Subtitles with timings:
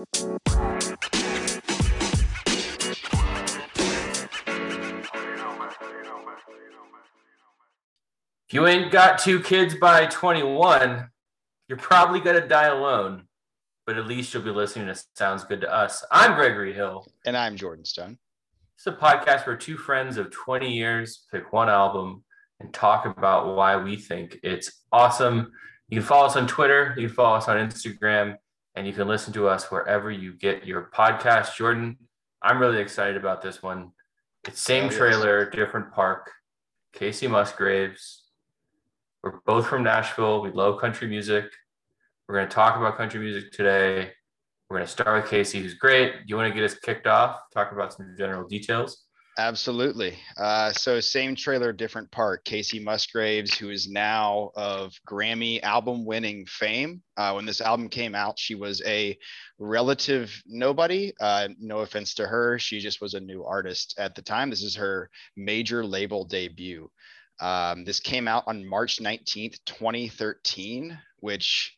[0.00, 0.06] If
[8.52, 11.10] you ain't got two kids by 21,
[11.68, 13.24] you're probably going to die alone,
[13.86, 16.02] but at least you'll be listening to Sounds Good to Us.
[16.10, 17.06] I'm Gregory Hill.
[17.26, 18.16] And I'm Jordan Stone.
[18.76, 22.24] It's a podcast where two friends of 20 years pick one album
[22.60, 25.52] and talk about why we think it's awesome.
[25.90, 28.36] You can follow us on Twitter, you can follow us on Instagram,
[28.74, 31.56] and you can listen to us wherever you get your podcast.
[31.56, 31.96] Jordan,
[32.42, 33.92] I'm really excited about this one.
[34.46, 36.30] It's same trailer, different park.
[36.94, 38.24] Kacey Musgraves,
[39.22, 40.40] we're both from Nashville.
[40.40, 41.44] We love country music.
[42.26, 44.12] We're going to talk about country music today.
[44.68, 46.12] We're going to start with Kacey, who's great.
[46.12, 47.40] Do You want to get us kicked off?
[47.52, 49.04] Talk about some general details.
[49.38, 50.18] Absolutely.
[50.36, 52.44] Uh, so, same trailer, different park.
[52.44, 57.02] Kacey Musgraves, who is now of Grammy album winning fame.
[57.16, 59.16] Uh, when this album came out, she was a
[59.58, 61.12] relative nobody.
[61.20, 62.58] Uh, no offense to her.
[62.58, 64.50] She just was a new artist at the time.
[64.50, 66.90] This is her major label debut.
[67.40, 71.74] Um, this came out on March 19th, 2013, which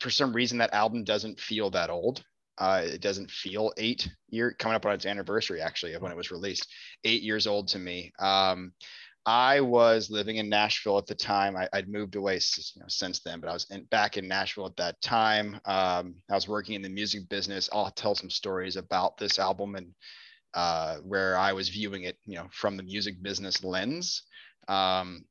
[0.00, 2.24] for some reason that album doesn't feel that old.
[2.60, 6.16] Uh, it doesn't feel eight year coming up on its anniversary actually of when it
[6.16, 6.68] was released.
[7.04, 8.12] Eight years old to me.
[8.20, 8.72] Um,
[9.26, 11.56] I was living in Nashville at the time.
[11.56, 14.66] I, would moved away you know, since then, but I was in, back in Nashville
[14.66, 15.60] at that time.
[15.66, 17.68] Um, I was working in the music business.
[17.72, 19.94] I'll tell some stories about this album and
[20.54, 24.22] uh, where I was viewing it, you know, from the music business lens.
[24.68, 25.24] Um,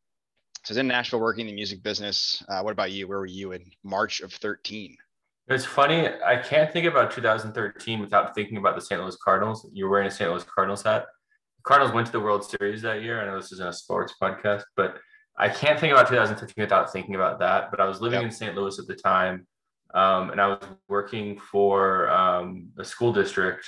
[0.64, 2.44] so I was in Nashville working in the music business.
[2.48, 3.08] Uh, what about you?
[3.08, 4.96] Where were you in March of 13?
[5.50, 6.08] It's funny.
[6.24, 9.02] I can't think about 2013 without thinking about the St.
[9.02, 9.68] Louis Cardinals.
[9.74, 10.30] You're wearing a St.
[10.30, 11.08] Louis Cardinals hat.
[11.58, 13.20] The Cardinals went to the World Series that year.
[13.20, 14.98] I know this isn't a sports podcast, but
[15.40, 17.72] I can't think about 2013 without thinking about that.
[17.72, 18.30] But I was living yep.
[18.30, 18.56] in St.
[18.56, 19.48] Louis at the time,
[19.96, 23.68] um, and I was working for um, a school district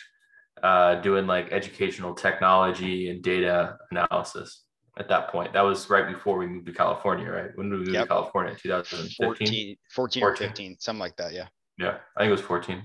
[0.61, 4.65] uh, doing like educational technology and data analysis
[4.99, 5.53] at that point.
[5.53, 7.49] That was right before we moved to California, right?
[7.55, 8.03] When did we move yep.
[8.03, 8.55] to California?
[8.61, 9.25] 2015?
[9.25, 11.33] 14, 14, 14, or 15, something like that.
[11.33, 11.47] Yeah.
[11.77, 11.97] Yeah.
[12.15, 12.83] I think it was 14.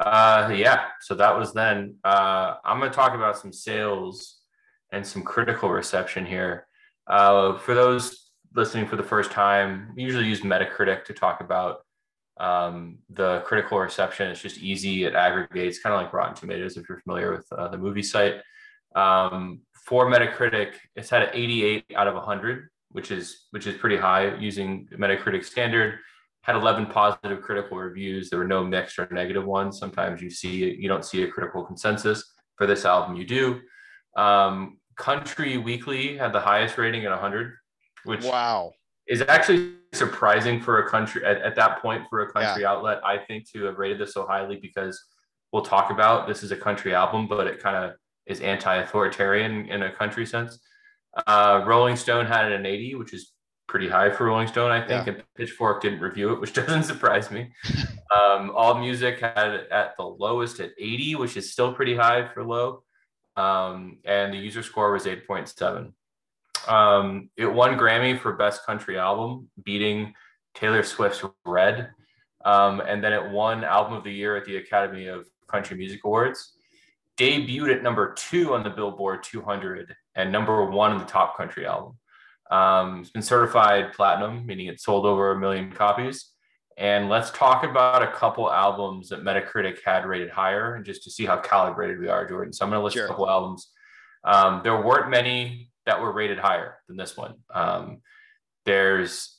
[0.00, 0.86] Uh, yeah.
[1.00, 1.96] So that was then.
[2.04, 4.36] Uh, I'm going to talk about some sales
[4.92, 6.66] and some critical reception here.
[7.06, 11.80] Uh, for those listening for the first time, we usually use Metacritic to talk about
[12.38, 14.30] um, the critical reception.
[14.30, 15.04] It's just easy.
[15.04, 18.36] It aggregates, kind of like Rotten Tomatoes, if you're familiar with uh, the movie site.
[18.94, 23.96] Um, for Metacritic, it's had an 88 out of 100, which is which is pretty
[23.96, 25.98] high using Metacritic standard.
[26.48, 28.30] Had 11 positive critical reviews.
[28.30, 29.78] There were no mixed or negative ones.
[29.78, 32.24] Sometimes you see you don't see a critical consensus.
[32.56, 33.60] For this album, you do.
[34.16, 37.52] Um, Country Weekly had the highest rating at 100,
[38.04, 38.72] which wow
[39.08, 42.70] is actually surprising for a country at, at that point for a country yeah.
[42.70, 43.00] outlet.
[43.04, 45.02] I think to have rated this so highly because
[45.52, 47.92] we'll talk about this is a country album, but it kind of
[48.26, 50.58] is anti-authoritarian in a country sense.
[51.26, 53.32] Uh, Rolling Stone had it an 80, which is
[53.68, 55.06] pretty high for Rolling Stone, I think.
[55.06, 55.12] Yeah.
[55.14, 57.52] And Pitchfork didn't review it, which doesn't surprise me.
[58.14, 62.28] um, All Music had it at the lowest at 80, which is still pretty high
[62.28, 62.82] for low.
[63.36, 65.92] Um, and the user score was 8.7.
[66.66, 70.14] Um, it won Grammy for Best Country Album, beating
[70.54, 71.90] Taylor Swift's Red.
[72.44, 76.00] Um, and then it won Album of the Year at the Academy of Country Music
[76.04, 76.54] Awards
[77.18, 81.66] debuted at number two on the Billboard 200 and number one in the top country
[81.66, 81.98] album.
[82.50, 86.32] Um, it's been certified platinum, meaning it sold over a million copies.
[86.76, 91.10] And let's talk about a couple albums that Metacritic had rated higher, and just to
[91.10, 92.52] see how calibrated we are, Jordan.
[92.52, 93.06] So I'm going to list sure.
[93.06, 93.72] a couple albums.
[94.24, 97.34] Um, there weren't many that were rated higher than this one.
[97.52, 98.02] Um,
[98.64, 99.38] there's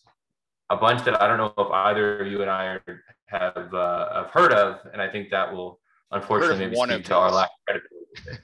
[0.69, 2.79] a bunch that I don't know if either of you and I
[3.27, 5.79] have uh, have heard of, and I think that will
[6.11, 8.43] Unfortunately, maybe speak to our lack of credibility.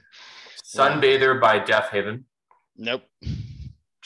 [0.64, 2.24] Sunbather by Deafheaven.
[2.76, 3.02] Nope.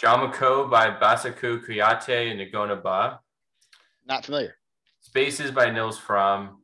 [0.01, 3.21] Jama Ko by Bassekou Kouyate and Ngoni Ba.
[4.07, 4.55] Not familiar.
[5.03, 6.57] Spaces by Nils Frahm.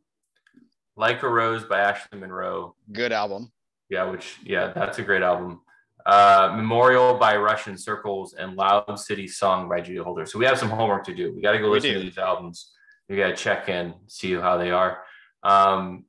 [0.96, 2.74] Like a Rose by Ashley Monroe.
[2.90, 3.52] Good album.
[3.90, 5.60] Yeah, which yeah, that's a great album.
[6.06, 10.24] Uh, Memorial by Russian Circles and Loud City Song by Julia Holter.
[10.24, 11.34] So we have some homework to do.
[11.34, 12.72] We got to go listen to these albums.
[13.06, 15.02] We got to check in, see how they are.
[15.42, 16.06] Um,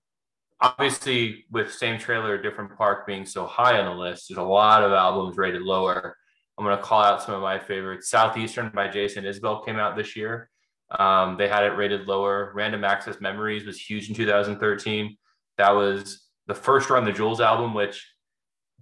[0.62, 4.84] obviously with same trailer different park being so high on the list there's a lot
[4.84, 6.18] of albums rated lower
[6.58, 8.10] i'm going to call out some of my favorites.
[8.10, 10.50] Southeastern by jason isbell came out this year.
[10.90, 12.54] Um, they had it rated lower.
[12.56, 15.18] Random access memories was huge in 2013
[15.58, 18.06] that was the first run the jewels album which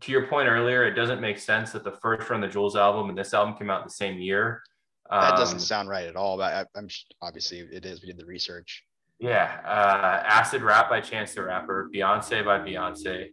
[0.01, 3.10] to your point earlier it doesn't make sense that the first run the jewels album
[3.10, 4.62] and this album came out the same year.
[5.10, 6.88] That doesn't um, sound right at all but I, i'm
[7.21, 8.83] obviously it is we did the research.
[9.18, 13.28] Yeah, uh, Acid Rap by Chance the Rapper, Beyonce by Beyonce,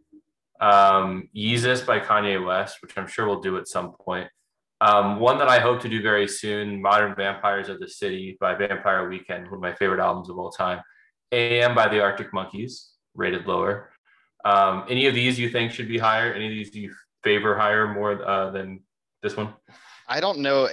[0.62, 4.28] um, Yeezus by Kanye West, which I'm sure we'll do at some point.
[4.80, 8.54] Um, one that I hope to do very soon, Modern Vampires of the City by
[8.54, 10.80] Vampire Weekend, one of my favorite albums of all time.
[11.32, 13.90] AM by the Arctic Monkeys, rated lower.
[14.44, 16.32] Um, any of these you think should be higher?
[16.32, 16.92] Any of these you
[17.22, 18.80] favor higher more uh, than
[19.22, 19.54] this one?
[20.08, 20.68] I don't know.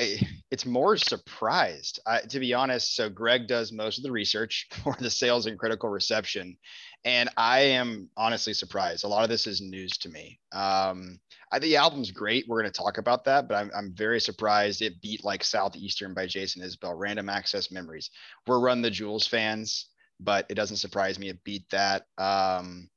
[0.51, 1.99] It's more surprised,
[2.29, 2.95] to be honest.
[2.95, 6.57] So Greg does most of the research for the sales and critical reception,
[7.05, 9.03] and I am honestly surprised.
[9.03, 10.39] A lot of this is news to me.
[10.51, 11.19] Um,
[11.51, 12.45] I the album's great.
[12.47, 16.13] We're going to talk about that, but I'm, I'm very surprised it beat like Southeastern
[16.13, 18.09] by Jason Isbell, Random Access Memories.
[18.45, 19.87] We're Run the Jewels fans,
[20.19, 22.03] but it doesn't surprise me it beat that.
[22.17, 22.89] Um,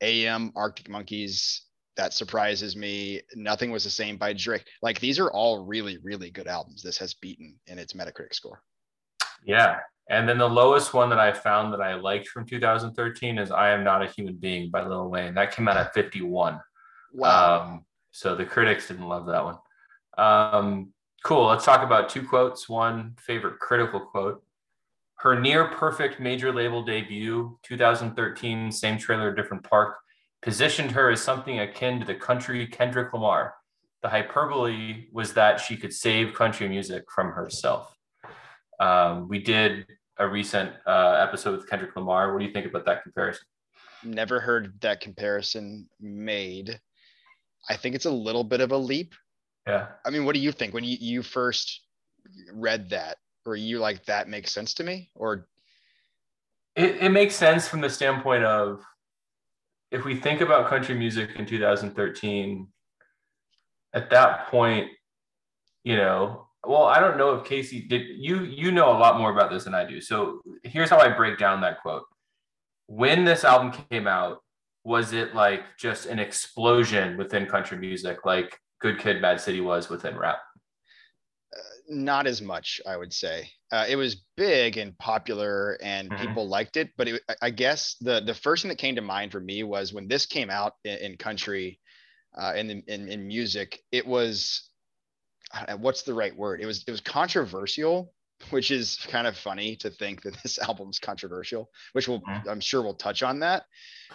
[0.00, 1.62] AM Arctic Monkeys
[1.96, 3.20] that surprises me.
[3.34, 4.64] Nothing was the same by Drake.
[4.80, 6.82] Like these are all really, really good albums.
[6.82, 8.62] This has beaten in its Metacritic score.
[9.44, 9.76] Yeah.
[10.10, 13.70] And then the lowest one that I found that I liked from 2013 is I
[13.70, 15.34] Am Not a Human Being by Lil Wayne.
[15.34, 16.60] That came out at 51.
[17.14, 17.62] Wow.
[17.62, 19.58] Um, so the critics didn't love that one.
[20.18, 20.92] Um,
[21.22, 21.46] cool.
[21.46, 22.68] Let's talk about two quotes.
[22.68, 24.42] One favorite critical quote.
[25.18, 29.96] Her near perfect major label debut, 2013, same trailer, different park
[30.42, 33.54] positioned her as something akin to the country Kendrick Lamar.
[34.02, 37.94] The hyperbole was that she could save country music from herself.
[38.80, 39.86] Um, we did
[40.20, 42.32] a recent uh, episode with Kendrick Lamar.
[42.32, 43.42] What do you think about that comparison?
[44.04, 46.78] Never heard that comparison made.
[47.68, 49.14] I think it's a little bit of a leap.
[49.66, 49.88] Yeah.
[50.04, 51.82] I mean, what do you think when you, you first
[52.52, 53.16] read that?
[53.46, 55.10] Or you like that makes sense to me?
[55.14, 55.48] Or
[56.76, 58.82] it, it makes sense from the standpoint of
[59.90, 62.68] if we think about country music in 2013,
[63.94, 64.90] at that point,
[65.82, 69.32] you know, well, I don't know if Kacey did you you know a lot more
[69.32, 70.00] about this than I do.
[70.00, 72.04] So here's how I break down that quote.
[72.86, 74.38] When this album came out,
[74.84, 79.88] was it like just an explosion within country music, like Good Kid, Mad City was
[79.88, 80.38] within rap?
[81.90, 83.50] not as much, I would say.
[83.72, 86.22] Uh, it was big and popular, and mm-hmm.
[86.22, 86.90] people liked it.
[86.96, 89.92] But it, I guess the the first thing that came to mind for me was
[89.92, 91.78] when this came out in, in country,
[92.40, 93.80] uh, in, in in music.
[93.92, 94.69] It was
[95.78, 96.60] what's the right word?
[96.60, 98.12] It was it was controversial
[98.48, 102.48] which is kind of funny to think that this album's controversial, which we'll, mm-hmm.
[102.48, 103.64] I'm sure we'll touch on that.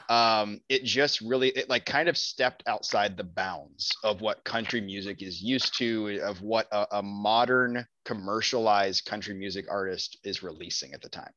[0.10, 4.82] Um, it just really, it like kind of stepped outside the bounds of what country
[4.82, 10.94] music is used to, of what a, a modern commercialized country music artist is releasing
[10.94, 11.32] at the time.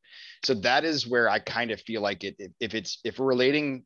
[0.45, 3.85] So that is where I kind of feel like it, if it's, if we're relating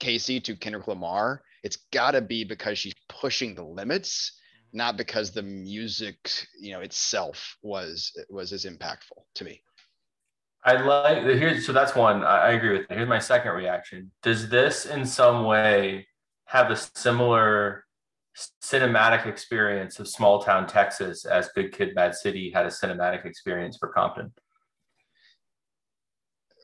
[0.00, 4.32] Kacey to Kendrick Lamar, it's got to be because she's pushing the limits
[4.74, 9.62] not because the music you know itself was was as impactful to me.
[10.64, 12.96] I like here's so that's one i, agree with that.
[12.96, 14.10] Here's my second reaction.
[14.22, 16.06] Does this in some way
[16.46, 17.84] have a similar
[18.62, 23.76] cinematic experience of small town texas as good kid bad city had a cinematic experience
[23.78, 24.32] for compton?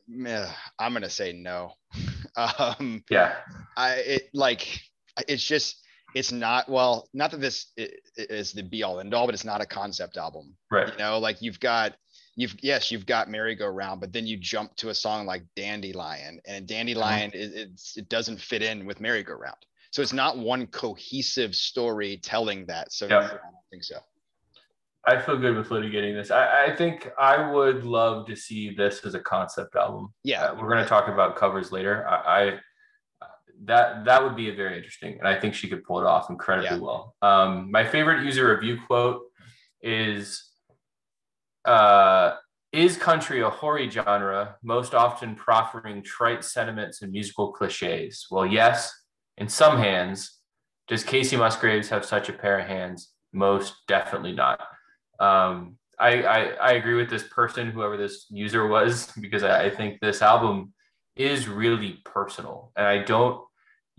[0.08, 1.72] Yeah, i'm gonna say no.
[2.36, 3.34] Um yeah.
[3.76, 4.80] I it like
[5.26, 5.84] it's just
[6.14, 7.66] it's not well not that this
[8.16, 10.54] is the be all end all but it's not a concept album.
[10.70, 10.90] Right.
[10.92, 11.96] You know like you've got
[12.36, 16.66] you've yes you've got merry-go-round but then you jump to a song like dandelion and
[16.66, 17.40] dandelion mm-hmm.
[17.40, 19.56] it, it's, it doesn't fit in with merry-go-round.
[19.92, 22.92] So it's not one cohesive story telling that.
[22.92, 23.18] So yeah.
[23.18, 23.96] i don't think so.
[25.06, 26.30] I feel good with litigating this.
[26.30, 30.12] I, I think i would love to see this as a concept album.
[30.22, 30.44] Yeah.
[30.44, 32.06] Uh, we're going to talk about covers later.
[32.08, 32.60] I, I
[33.64, 36.30] that that would be a very interesting, and I think she could pull it off
[36.30, 36.82] incredibly yeah.
[36.82, 37.14] well.
[37.22, 39.22] Um, my favorite user review quote
[39.82, 40.44] is,
[41.64, 42.34] uh,
[42.72, 48.92] "Is country a hoary genre, most often proffering trite sentiments and musical cliches?" Well, yes,
[49.36, 50.36] in some hands.
[50.88, 53.12] Does Kacey Musgraves have such a pair of hands?
[53.32, 54.60] Most definitely not.
[55.20, 59.70] Um, I, I, I agree with this person, whoever this user was, because I, I
[59.70, 60.72] think this album
[61.16, 63.42] is really personal, and I don't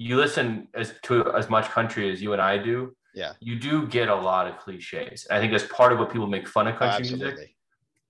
[0.02, 3.86] you listen as to as much country as you and I do, yeah, you do
[3.86, 5.28] get a lot of cliches.
[5.30, 7.56] I think that's part of what people make fun of country oh, music.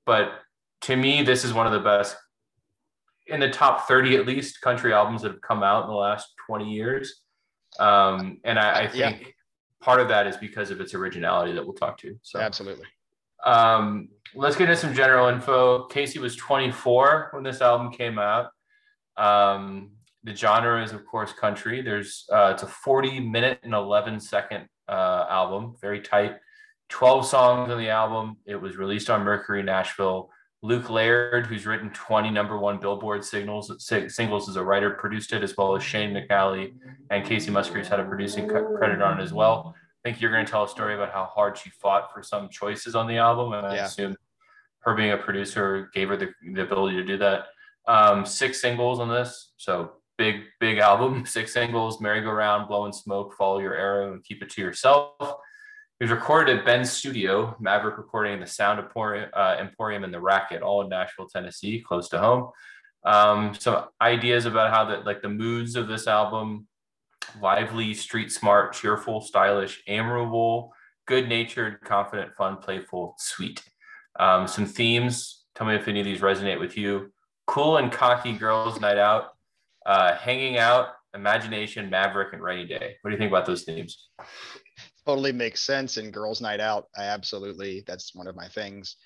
[0.06, 0.32] But
[0.82, 2.16] to me, this is one of the best
[3.28, 6.30] in the top 30 at least country albums that have come out in the last
[6.48, 7.22] 20 years.
[7.80, 9.28] Um, and I, I think yeah.
[9.82, 12.18] part of that is because of its originality that we'll talk to.
[12.22, 12.88] So absolutely.
[13.46, 15.88] Um, let's get into some general info.
[15.90, 18.48] Kacey was 24 when this album came out.
[19.18, 19.92] Um,
[20.24, 21.82] the genre is of course country.
[21.82, 26.36] There's uh, it's a 40 minute and 11 second uh, album, very tight.
[26.90, 28.38] 12 songs on the album.
[28.46, 30.30] It was released on Mercury Nashville.
[30.64, 35.42] Luke Laird, who's written 20 number one Billboard signals, singles as a writer, produced it,
[35.42, 36.74] as well as Shane McAnally
[37.10, 39.74] and Kacey Musgraves had a producing credit on it as well.
[40.04, 42.50] I think you're going to tell a story about how hard she fought for some
[42.50, 43.82] choices on the album, and yeah.
[43.82, 44.16] I assume
[44.80, 47.46] her being a producer gave her the, the ability to do that.
[47.88, 51.26] Um, six singles on this, so big, big album.
[51.38, 55.16] Six singles: "Merry Go Round," "Blowing Smoke," "Follow Your Arrow," and "Keep It to Yourself."
[55.20, 60.20] It was recorded at Ben's studio, Maverick Recording, the Sound Emporium, uh, Emporium and the
[60.20, 62.52] Racket, all in Nashville, Tennessee, close to home.
[63.04, 66.68] Um, some ideas about how that, like the moods of this album:
[67.42, 70.72] lively, street smart, cheerful, stylish, amiable,
[71.08, 73.64] good-natured, confident, fun, playful, sweet.
[74.20, 75.46] Um, some themes.
[75.56, 77.12] Tell me if any of these resonate with you.
[77.48, 79.32] Cool and cocky girls' night out,
[79.86, 82.96] uh, hanging out, imagination, maverick, and rainy day.
[83.02, 84.10] What do you think about those themes?
[85.06, 85.98] Totally makes sense.
[85.98, 87.84] And girls' night out, I absolutely.
[87.88, 88.98] That's one of my things.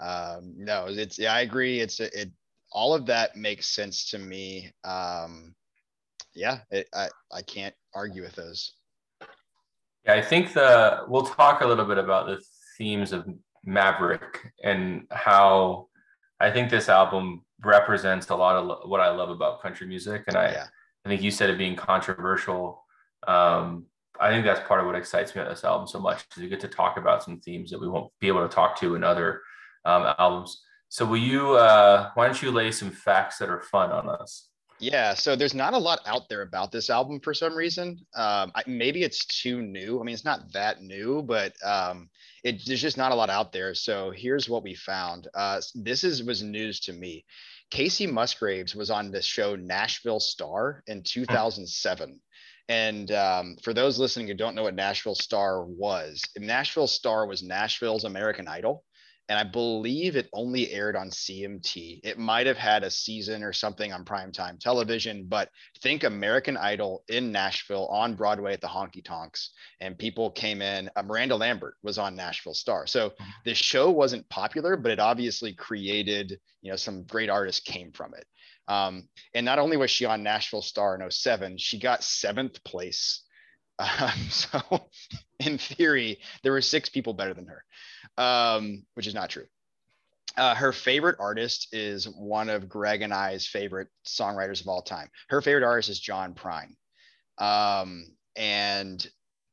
[0.00, 1.80] Um, no, it's yeah, I agree.
[1.80, 2.30] It's it.
[2.70, 4.70] All of that makes sense to me.
[4.84, 5.54] Um,
[6.34, 8.74] yeah, it, I I can't argue with those.
[10.04, 12.40] Yeah, I think the we'll talk a little bit about the
[12.76, 13.26] themes of
[13.64, 15.88] Maverick and how
[16.40, 20.24] I think this album represents a lot of what I love about country music.
[20.28, 20.66] And I, yeah.
[21.04, 22.84] I think you said it being controversial.
[23.26, 23.86] Um,
[24.20, 26.48] I think that's part of what excites me about this album so much because we
[26.48, 29.04] get to talk about some themes that we won't be able to talk to in
[29.04, 29.42] other
[29.84, 30.62] um, albums.
[30.88, 34.48] So will you, uh, why don't you lay some facts that are fun on us?
[34.80, 37.98] Yeah, so there's not a lot out there about this album for some reason.
[38.14, 40.00] Um, I, maybe it's too new.
[40.00, 42.08] I mean, it's not that new, but um,
[42.44, 43.74] it, there's just not a lot out there.
[43.74, 45.26] So here's what we found.
[45.34, 47.24] Uh, this is was news to me.
[47.72, 52.20] Kacey Musgraves was on the show Nashville Star in 2007.
[52.68, 57.42] And um, for those listening who don't know what Nashville Star was, Nashville Star was
[57.42, 58.84] Nashville's American Idol
[59.28, 62.00] and I believe it only aired on CMT.
[62.02, 65.50] It might have had a season or something on primetime television, but
[65.82, 70.88] think American Idol in Nashville on Broadway at the Honky Tonks, and people came in.
[70.96, 73.30] Uh, Miranda Lambert was on Nashville Star, so mm-hmm.
[73.44, 78.14] the show wasn't popular, but it obviously created, you know, some great artists came from
[78.14, 78.24] it.
[78.66, 83.22] Um, and not only was she on Nashville Star in 07, she got seventh place.
[83.80, 84.60] Um, so,
[85.38, 87.64] in theory, there were six people better than her
[88.18, 89.46] um, which is not true.
[90.36, 95.08] Uh, her favorite artist is one of Greg and I's favorite songwriters of all time.
[95.30, 96.74] Her favorite artist is John Prine.
[97.38, 98.04] Um,
[98.36, 99.04] and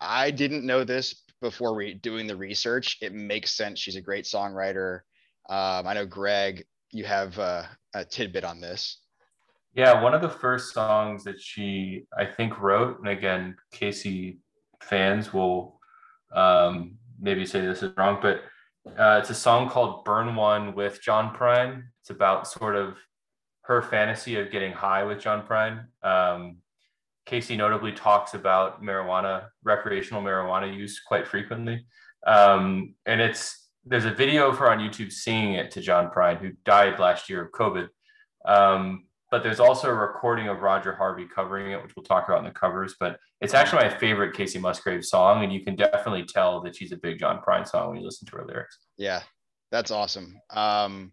[0.01, 2.97] I didn't know this before re- doing the research.
[3.01, 3.79] It makes sense.
[3.79, 4.99] She's a great songwriter.
[5.49, 7.69] Um, I know Greg, you have a
[8.09, 8.99] tidbit on this.
[9.73, 14.37] Yeah, one of the first songs that she, I think, wrote, and again, Kacey
[14.81, 15.79] fans will
[16.33, 18.41] um, maybe say this is wrong, but
[18.97, 21.83] uh, it's a song called Burn One with John Prine.
[22.01, 22.95] It's about sort of
[23.61, 25.85] her fantasy of getting high with John Prine.
[26.03, 26.57] Um,
[27.27, 31.85] Kacey notably talks about marijuana, recreational marijuana use quite frequently.
[32.27, 36.37] Um, and it's there's a video of her on YouTube singing it to John Prine,
[36.37, 37.87] who died last year of COVID.
[38.45, 42.39] Um, but there's also a recording of Roger Harvey covering it, which we'll talk about
[42.39, 42.95] in the covers.
[42.99, 46.91] But it's actually my favorite Kacey Musgrave song, and you can definitely tell that she's
[46.91, 48.79] a big John Prine song when you listen to her lyrics.
[48.97, 49.21] Yeah,
[49.71, 50.39] that's awesome.
[50.51, 51.11] Um,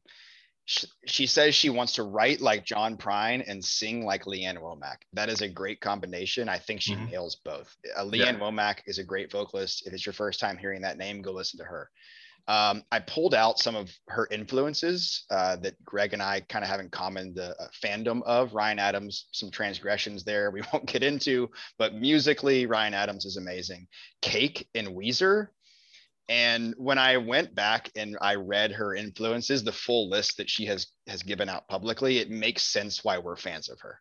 [0.65, 4.57] she, she says she wants to write like John Prine and sing like Lee Ann
[4.57, 4.99] Womack.
[5.13, 6.49] That is a great combination.
[6.49, 7.11] I think she mm-hmm.
[7.11, 7.75] nails both.
[7.99, 8.41] Uh, Lee Ann yeah.
[8.41, 9.87] Womack is a great vocalist.
[9.87, 11.91] If it's your first time hearing that name, go listen to her.
[12.49, 16.71] Um, I pulled out some of her influences uh, that Greg and I kind of
[16.71, 21.03] have in common the uh, fandom of Ryan Adams, some transgressions there we won't get
[21.03, 23.87] into, but musically, Ryan Adams is amazing.
[24.23, 25.49] Cake and Weezer.
[26.29, 30.67] And when I went back and I read her influences, the full list that she
[30.67, 34.01] has has given out publicly, it makes sense why we're fans of her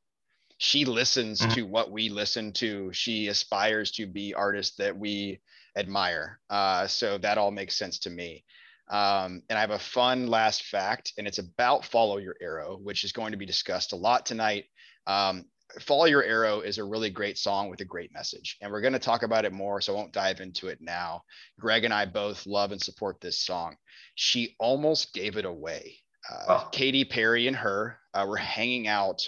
[0.62, 1.53] she listens mm-hmm.
[1.53, 2.93] to what we listen to.
[2.93, 5.41] She aspires to be artists that we
[5.78, 6.40] admire.
[6.50, 8.44] Uh, so that all makes sense to me.
[8.90, 13.04] Um, and I have a fun last fact, and it's about Follow Your Arrow, which
[13.04, 14.66] is going to be discussed a lot tonight.
[15.08, 15.46] Um,
[15.80, 18.92] Follow Your Arrow is a really great song with a great message, and we're going
[18.92, 21.22] to talk about it more, so I won't dive into it now.
[21.58, 23.78] Greg and I both love and support this song.
[24.16, 25.96] She almost gave it away.
[26.30, 26.66] Uh.
[26.72, 29.22] Katy Perry and her uh, were hanging out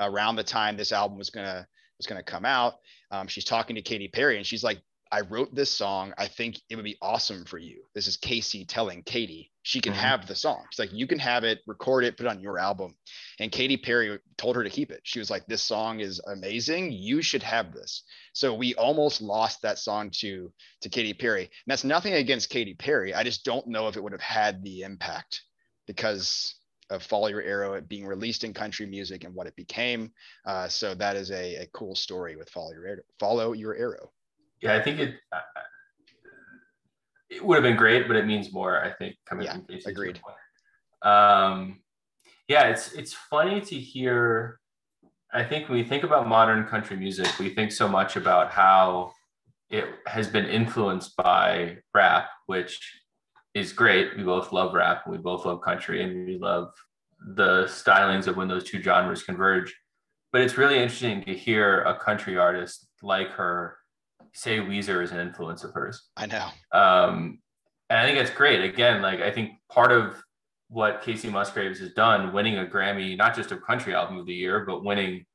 [0.00, 1.66] around the time this album was gonna
[1.98, 2.74] was gonna come out.
[3.10, 4.80] Um, she's talking to Katy Perry, and she's like,
[5.12, 6.14] I wrote this song.
[6.18, 7.82] I think it would be awesome for you.
[7.94, 10.02] This is Kacey telling Katy she can mm-hmm.
[10.02, 10.64] have the song.
[10.70, 12.94] She's like, you can have it, record it, put it on your album.
[13.38, 15.00] And Katy Perry told her to keep it.
[15.02, 16.92] She was like, this song is amazing.
[16.92, 18.04] You should have this.
[18.32, 20.52] So we almost lost that song to
[20.82, 21.42] to Katy Perry.
[21.42, 23.12] And that's nothing against Katy Perry.
[23.12, 25.42] I just don't know if it would have had the impact
[25.86, 26.54] because
[26.88, 30.10] of Follow Your Arrow being released in country music and what it became.
[30.44, 33.02] Uh, so that is a, a cool story with Follow Your Arrow.
[33.18, 34.10] Follow Your Arrow.
[34.62, 35.14] Yeah, I think it
[37.30, 38.82] it would have been great, but it means more.
[38.84, 40.20] I think coming yeah, from Kacey's agreed.
[41.02, 41.80] Um,
[42.48, 44.58] yeah, it's it's funny to hear.
[45.32, 49.12] I think when we think about modern country music, we think so much about how
[49.70, 52.80] it has been influenced by rap, which
[53.54, 54.16] is great.
[54.16, 56.72] We both love rap, and we both love country, and we love
[57.34, 59.74] the stylings of when those two genres converge.
[60.32, 63.76] But it's really interesting to hear a country artist like her
[64.32, 66.08] say Weezer is an influence of hers.
[66.16, 66.48] I know.
[66.72, 67.40] Um,
[67.88, 68.62] and I think that's great.
[68.62, 70.22] Again, like I think part of
[70.68, 74.34] what Kacey Musgraves has done, winning a Grammy, not just a country album of the
[74.34, 75.26] year, but winning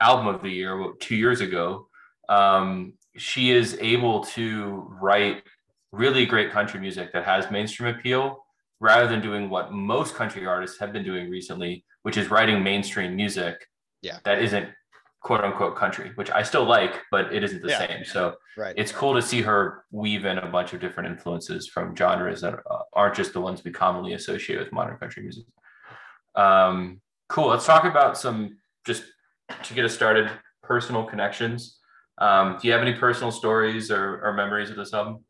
[0.00, 1.86] album of the year two years ago,
[2.28, 5.44] um, she is able to write
[5.92, 8.44] really great country music that has mainstream appeal
[8.80, 13.14] rather than doing what most country artists have been doing recently, which is writing mainstream
[13.14, 13.68] music
[14.00, 14.18] yeah.
[14.24, 14.68] that isn't
[15.22, 17.86] quote unquote country, which I still like, but it isn't the yeah.
[17.86, 18.04] same.
[18.04, 18.74] So right.
[18.76, 22.58] it's cool to see her weave in a bunch of different influences from genres that
[22.92, 25.44] aren't just the ones we commonly associate with modern country music.
[26.34, 27.48] Um, cool.
[27.48, 29.04] Let's talk about some just
[29.62, 30.30] to get us started
[30.62, 31.78] personal connections.
[32.18, 35.24] Um, do you have any personal stories or, or memories of this album?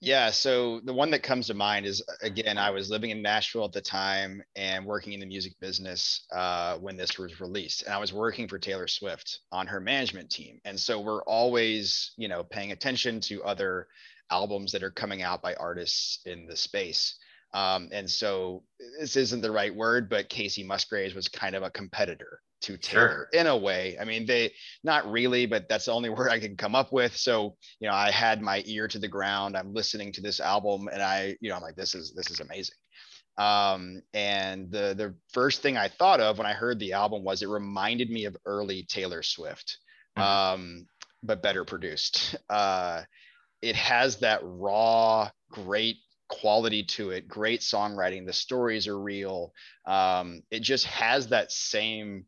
[0.00, 0.30] Yeah.
[0.30, 3.72] So the one that comes to mind is again, I was living in Nashville at
[3.72, 7.82] the time and working in the music business uh, when this was released.
[7.82, 10.60] And I was working for Taylor Swift on her management team.
[10.64, 13.88] And so we're always, you know, paying attention to other
[14.30, 17.16] albums that are coming out by artists in the space.
[17.54, 18.64] Um, and so
[19.00, 23.28] this isn't the right word, but Kacey Musgraves was kind of a competitor to Taylor
[23.32, 23.40] sure.
[23.40, 23.96] in a way.
[24.00, 27.16] I mean, they not really, but that's the only word I can come up with.
[27.16, 29.56] So, you know, I had my ear to the ground.
[29.56, 32.40] I'm listening to this album and I, you know, I'm like, this is this is
[32.40, 32.76] amazing.
[33.38, 37.42] Um, and the the first thing I thought of when I heard the album was
[37.42, 39.78] it reminded me of early Taylor Swift,
[40.16, 40.26] mm-hmm.
[40.26, 40.86] um,
[41.22, 42.36] but better produced.
[42.48, 43.02] Uh,
[43.62, 45.96] it has that raw, great
[46.28, 48.26] quality to it, great songwriting.
[48.26, 49.52] The stories are real.
[49.86, 52.26] Um, it just has that same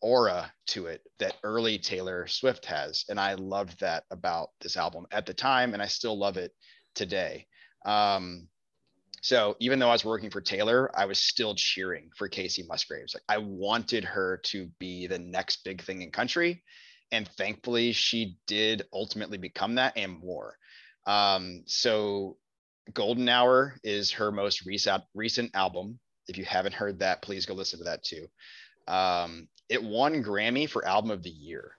[0.00, 3.04] aura to it that early Taylor Swift has.
[3.08, 6.52] And I loved that about this album at the time, and I still love it
[6.94, 7.46] today.
[7.84, 8.48] Um,
[9.20, 13.14] so even though I was working for Taylor, I was still cheering for Kacey Musgraves.
[13.14, 16.62] Like I wanted her to be the next big thing in country.
[17.10, 20.56] And thankfully, she did ultimately become that and more.
[21.06, 22.36] Um, so
[22.94, 25.98] Golden Hour is her most recent recent album.
[26.28, 28.26] If you haven't heard that, please go listen to that too.
[28.86, 31.72] Um, it won Grammy for Album of the Year.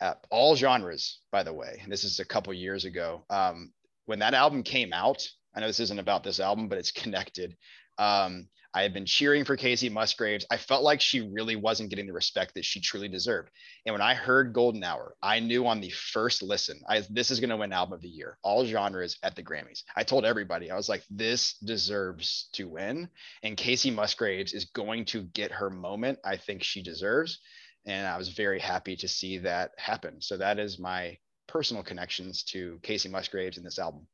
[0.00, 1.82] Uh, all genres, by the way.
[1.88, 3.24] This is a couple years ago.
[3.28, 3.72] Um,
[4.06, 7.56] when that album came out, I know this isn't about this album, but it's connected.
[7.98, 10.46] Um, I had been cheering for Kacey Musgraves.
[10.52, 13.50] I felt like she really wasn't getting the respect that she truly deserved.
[13.84, 17.40] And when I heard Golden Hour, I knew on the first listen, I, this is
[17.40, 19.82] going to win Album of the Year, all genres at the Grammys.
[19.96, 23.08] I told everybody, I was like, this deserves to win.
[23.42, 27.40] And Kacey Musgraves is going to get her moment I think she deserves.
[27.84, 30.22] And I was very happy to see that happen.
[30.22, 34.06] So that is my personal connections to Kacey Musgraves in this album.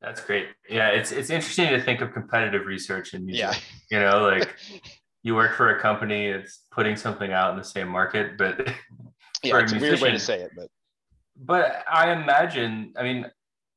[0.00, 0.48] That's great.
[0.68, 3.40] Yeah, it's it's interesting to think of competitive research in music.
[3.40, 3.54] Yeah.
[3.90, 4.56] You know, like
[5.22, 8.58] you work for a company, it's putting something out in the same market, but
[9.42, 10.68] yeah, it's a, a weird way to say it, but
[11.36, 13.26] but I imagine, I mean,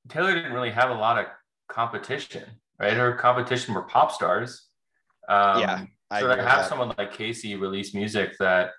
[0.10, 1.26] Taylor didn't really have a lot of
[1.70, 2.44] competition,
[2.80, 2.94] right?
[2.94, 4.68] Her competition were pop stars.
[5.28, 5.86] Um, yeah.
[6.12, 6.70] I so to have that.
[6.70, 8.72] someone like Kacey release music that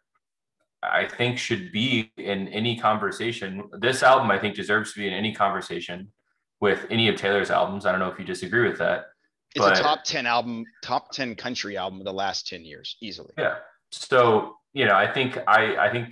[0.83, 3.65] I think should be in any conversation.
[3.81, 6.13] This album, I think, deserves to be in any conversation
[6.61, 7.87] with any of Taylor's albums.
[7.87, 9.07] I don't know if you disagree with that.
[9.55, 12.97] It's but, a top 10 album, top 10 country album of the last 10 years,
[13.01, 13.33] easily.
[13.39, 13.57] Yeah.
[13.91, 16.09] So, you know, I think I I think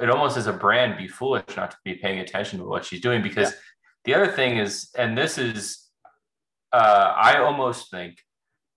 [0.00, 3.00] it almost as a brand be foolish not to be paying attention to what she's
[3.00, 3.58] doing because yeah.
[4.04, 5.88] the other thing is, and this is
[6.72, 8.18] uh, I almost think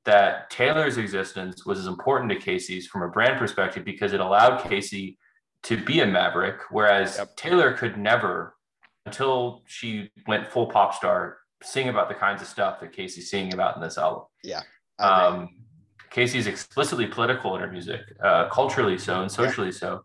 [0.05, 4.60] that Taylor's existence was as important to Kacey's from a brand perspective because it allowed
[4.62, 5.17] Kacey
[5.63, 7.36] to be a maverick, whereas yep.
[7.36, 8.55] Taylor could never
[9.10, 13.54] until she went full pop star, sing about the kinds of stuff that Kacey's singing
[13.54, 14.24] about in this album.
[14.43, 14.62] Yeah.
[15.00, 15.50] Um,
[16.12, 19.74] Kacey's explicitly political in her music, uh, culturally so and socially yeah.
[19.74, 20.02] so.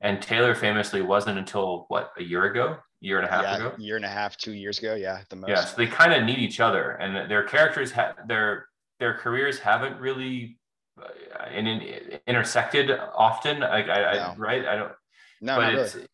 [0.00, 3.72] And Taylor famously wasn't until what a year ago, year and a half yeah, ago,
[3.78, 4.94] year and a half, two years ago.
[4.94, 5.50] Yeah, the most.
[5.50, 8.68] Yeah, so they kind of need each other, and their characters have their
[9.00, 10.58] their careers haven't really
[11.00, 13.64] uh, in, in, intersected often.
[13.64, 14.20] I, I, no.
[14.20, 14.66] I, right?
[14.66, 14.92] I don't.
[15.40, 16.06] No, but it's really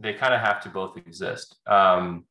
[0.00, 1.56] they kind of have to both exist.
[1.66, 2.24] Um,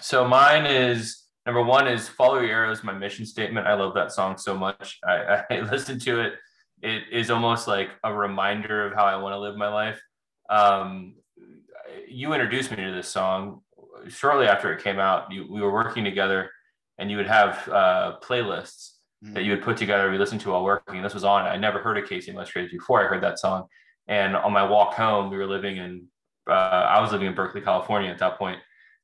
[0.00, 3.66] so mine is number one is follow your arrows my mission statement.
[3.66, 4.98] I love that song so much.
[5.04, 6.34] I, I listen to it.
[6.82, 10.00] It is almost like a reminder of how i want to live my life.
[10.48, 11.16] Um,
[12.08, 13.62] you introduced me to this song
[14.08, 15.30] shortly after it came out.
[15.30, 16.50] You, we were working together
[16.98, 18.92] and you would have uh, playlists
[19.22, 19.34] mm-hmm.
[19.34, 21.02] that you would put together we listened to while working.
[21.02, 23.66] This was on i never heard of kacey musgraves before i heard that song.
[24.06, 26.06] And on my walk home we were living in
[26.48, 28.58] uh, i was living in berkeley california at that point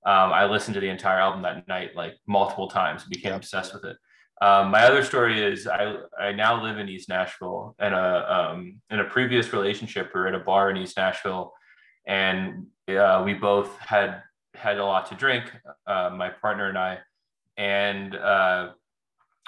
[0.07, 3.40] um, I listened to the entire album that night like multiple times, became yep.
[3.40, 3.96] obsessed with it.
[4.40, 8.81] Um, my other story is I, I now live in East Nashville and a, um,
[8.90, 11.53] in a previous relationship we are at a bar in East Nashville
[12.07, 14.22] and uh, we both had
[14.55, 15.44] had a lot to drink,
[15.88, 16.99] uh, my partner and I,
[17.57, 18.70] and uh,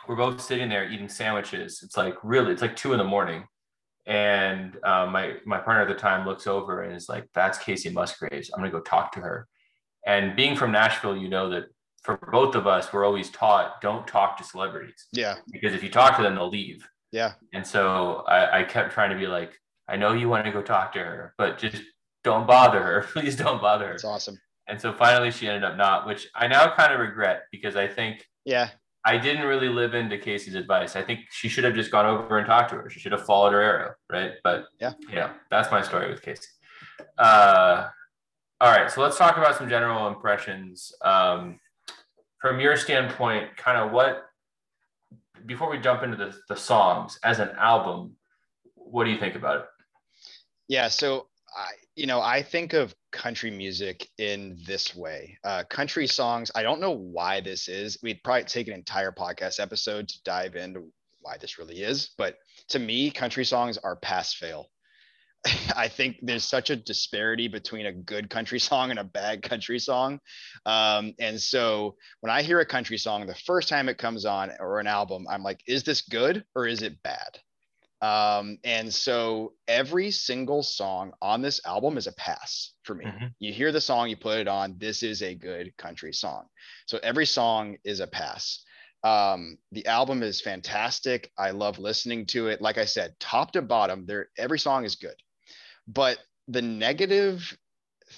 [0.09, 1.83] we're both sitting there eating sandwiches.
[1.85, 3.45] It's like really, it's like two in the morning.
[4.09, 7.93] And uh, my my partner at the time looks over and is like, "That's Kacey
[7.93, 8.51] Musgraves.
[8.51, 9.47] I'm gonna go talk to her."
[10.07, 11.65] And being from Nashville, you know that
[12.03, 15.07] for both of us, we're always taught don't talk to celebrities.
[15.13, 15.37] Yeah.
[15.53, 16.89] Because if you talk to them, they'll leave.
[17.13, 17.33] Yeah.
[17.53, 19.53] And so I, I kept trying to be like,
[19.89, 21.83] I know you want to go talk to her, but just
[22.25, 23.07] don't bother her.
[23.13, 23.93] Please don't bother her.
[23.93, 24.41] That's awesome.
[24.69, 27.87] And so finally she ended up not, which I now kind of regret because I
[27.89, 28.71] think yeah,
[29.05, 30.97] I didn't really live into Kacey's advice.
[30.97, 32.91] I think she should have just gone over and talked to her.
[32.91, 34.33] She should have followed her arrow, right?
[34.43, 36.47] But yeah, yeah, that's my story with Kacey.
[37.17, 37.89] Uh,
[38.61, 40.93] all right, so let's talk about some general impressions.
[41.03, 41.61] Um,
[42.41, 44.25] from your standpoint, kind of what,
[45.47, 48.17] before we jump into the, the songs as an album,
[48.75, 49.67] what do you think about it?
[50.69, 55.39] Yeah, so I, you know, I think of country music in this way.
[55.45, 57.99] Uh, country songs, I don't know why this is.
[58.03, 60.91] We'd probably take an entire podcast episode to dive into
[61.21, 62.11] why this really is.
[62.17, 62.37] But
[62.69, 64.67] to me, country songs are pass fail.
[65.77, 69.79] I think there's such a disparity between a good country song and a bad country
[69.79, 70.21] song.
[70.67, 74.51] Um, and so when I hear a country song, the first time it comes on
[74.61, 77.39] or an album, I'm like, is this good or is it bad?
[78.01, 83.07] Um, and so every single song on this album is a pass for me.
[83.07, 83.27] Mm-hmm.
[83.41, 86.45] You hear the song, you put it on, this is a good country song.
[86.87, 88.65] So every song is a pass.
[89.03, 91.33] Um, the album is fantastic.
[91.39, 92.61] I love listening to it.
[92.61, 95.17] Like I said, top to bottom, there every song is good.
[95.87, 97.57] But the negative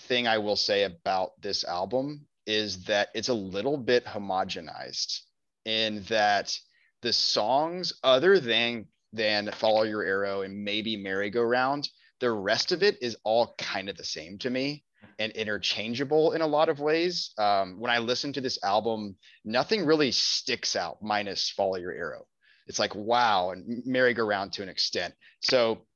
[0.08, 5.20] thing I will say about this album is that it's a little bit homogenized
[5.64, 6.56] in that
[7.02, 11.88] the songs, other than than Follow Your Arrow and maybe Merry Go Round,
[12.20, 14.84] the rest of it is all kind of the same to me
[15.18, 17.32] and interchangeable in a lot of ways.
[17.38, 22.26] Um, when I listen to this album, nothing really sticks out minus Follow Your Arrow.
[22.66, 25.14] It's like wow, and Merry Go Round to an extent.
[25.42, 25.86] So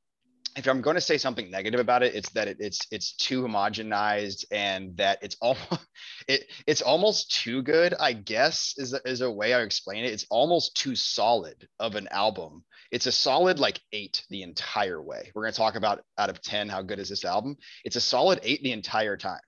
[0.57, 3.43] if I'm going to say something negative about it, it's that it, it's it's too
[3.43, 5.87] homogenized and that it's almost
[6.29, 7.95] it it's almost too good.
[7.99, 10.13] I guess is is a way I explain it.
[10.13, 12.65] It's almost too solid of an album.
[12.95, 15.33] It's a solid like eight the entire way.
[15.35, 17.57] We're going to talk about out of ten how good is this album.
[17.85, 19.41] It's a solid eight the entire time.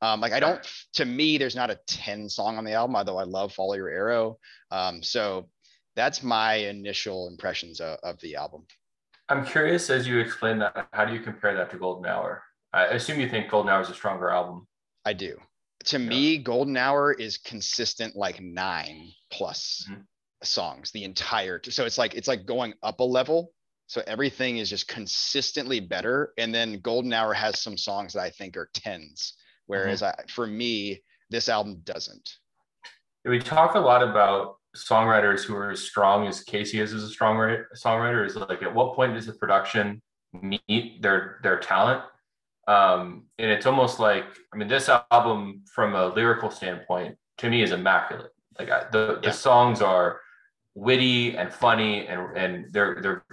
[0.00, 0.60] Um, like I don't,
[0.94, 3.88] to me, there's not a 10 song on the album, although I love Follow Your
[3.88, 4.36] Arrow.
[4.72, 5.48] Um, so
[5.94, 8.66] that's my initial impressions of, of the album.
[9.28, 12.42] I'm curious as you explain that, how do you compare that to Golden Hour?
[12.72, 14.66] I assume you think Golden Hour is a stronger album.
[15.04, 15.36] I do.
[15.84, 16.08] To yeah.
[16.08, 20.00] me, Golden Hour is consistent like nine plus mm-hmm.
[20.42, 21.60] Songs the entire.
[21.68, 23.52] So it's like it's like going up a level.
[23.86, 26.32] So everything is just consistently better.
[26.38, 29.34] And then Golden Hour has some songs that I think are tens,
[29.66, 30.20] whereas mm-hmm.
[30.20, 32.30] I, for me, this album doesn't.
[33.24, 37.08] We talk a lot about songwriters who are as strong as kacey is as a
[37.08, 37.36] strong
[37.76, 40.00] songwriter is like at what point does the production
[40.40, 42.02] meet their their talent?
[42.68, 47.62] Um, and it's almost like I mean this album from a lyrical standpoint to me
[47.62, 48.32] is immaculate.
[48.58, 49.28] Like I, the yeah.
[49.28, 50.20] the songs are
[50.74, 53.24] witty and funny and and they're they're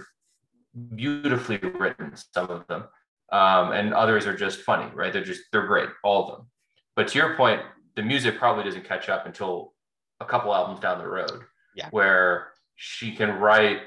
[0.95, 2.83] beautifully written some of them
[3.31, 6.47] um, and others are just funny right they're just they're great all of them
[6.95, 7.61] but to your point
[7.95, 9.73] the music probably doesn't catch up until
[10.19, 11.41] a couple albums down the road
[11.75, 11.87] yeah.
[11.91, 13.79] where she can write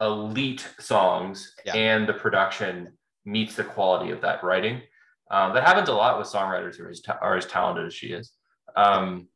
[0.00, 1.74] elite songs yeah.
[1.74, 2.92] and the production
[3.24, 4.82] meets the quality of that writing.
[5.30, 7.94] Um, that happens a lot with songwriters who are as, ta- are as talented as
[7.94, 8.32] she is.
[8.76, 9.28] Um,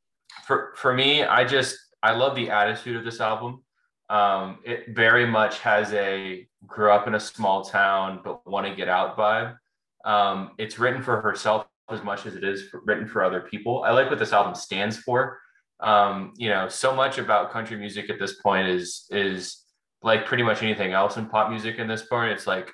[0.46, 3.62] for, for me, I just, I love the attitude of this album.
[4.08, 8.74] Um, it very much has a grew up in a small town, but want to
[8.74, 9.56] get out vibe.
[10.04, 13.82] Um, it's written for herself as much as it is for, written for other people.
[13.84, 15.38] I like what this album stands for
[15.80, 19.64] um, you know, so much about country music at this point is is
[20.02, 22.32] like pretty much anything else in pop music in this point.
[22.32, 22.72] It's like,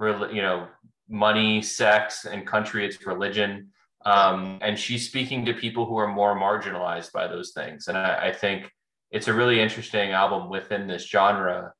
[0.00, 0.68] you know,
[1.08, 2.86] money, sex, and country.
[2.86, 3.70] It's religion.
[4.06, 7.88] Um, and she's speaking to people who are more marginalized by those things.
[7.88, 8.70] And I, I think
[9.10, 11.72] it's a really interesting album within this genre.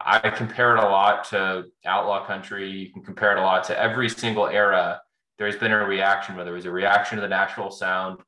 [0.00, 2.70] I compare it a lot to Outlaw Country.
[2.70, 5.00] You can compare it a lot to every single era.
[5.38, 8.20] There's been a reaction, whether it was a reaction to the Nashville sound,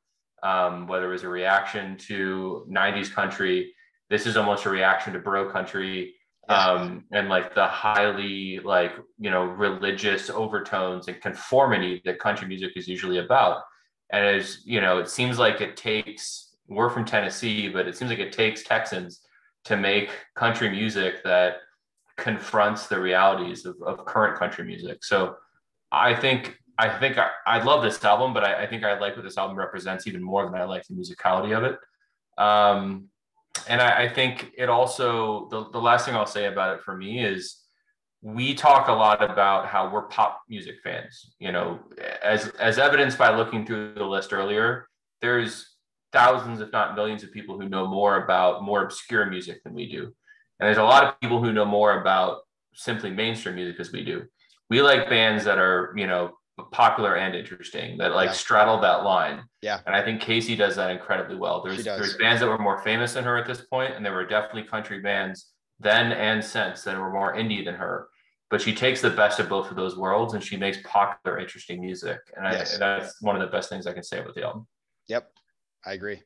[0.43, 3.73] um, whether it was a reaction to 90s country.
[4.09, 6.15] This is almost a reaction to bro country
[6.49, 12.73] um, and like the highly like you know religious overtones and conformity that country music
[12.75, 13.63] is usually about.
[14.11, 18.09] And as you know it seems like it takes we're from tennessee but it seems
[18.09, 19.21] like it takes texans
[19.65, 21.57] to make country music that
[22.17, 25.03] confronts the realities of, of current country music.
[25.03, 25.35] So
[25.91, 29.15] i think i think i, I love this album but I, I think i like
[29.15, 31.77] what this album represents even more than i like the musicality of it.
[32.37, 33.09] Um,
[33.67, 36.95] and I, I, think it also the, the last thing I'll say about it for
[36.95, 37.57] me is
[38.21, 41.35] we talk a lot about how we're pop music fans.
[41.39, 41.79] You know,
[42.23, 44.87] as as evidenced by looking through the list earlier,
[45.21, 45.75] there's
[46.11, 49.89] thousands, if not millions, of people who know more about more obscure music than we
[49.89, 50.03] do,
[50.59, 52.39] and there's a lot of people who know more about
[52.73, 54.23] simply mainstream music as we do.
[54.69, 56.31] We like bands that are, you know,
[56.71, 58.33] popular and interesting that like yeah.
[58.33, 59.43] straddle that line.
[59.61, 59.81] Yeah.
[59.85, 61.61] And I think Kacey does that incredibly well.
[61.63, 64.25] There's there's bands that were more famous than her at this point, and there were
[64.25, 68.07] definitely country bands then and since that were more indie than her.
[68.49, 71.81] But she takes the best of both of those worlds and she makes popular, interesting
[71.81, 72.19] music.
[72.37, 72.75] And yes.
[72.75, 74.67] I, that's one of the best things I can say about the album.
[75.07, 75.29] Yep.
[75.85, 76.21] I agree.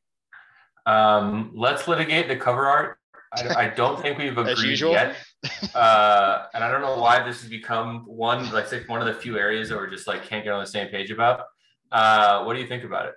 [0.85, 2.97] Um, let's litigate the cover art.
[3.33, 5.15] I, I don't think we've agreed yet.
[5.73, 9.37] Uh, and I don't know why this has become one like one of the few
[9.37, 11.45] areas that we're just like can't get on the same page about.
[11.91, 13.13] Uh, what do you think about it?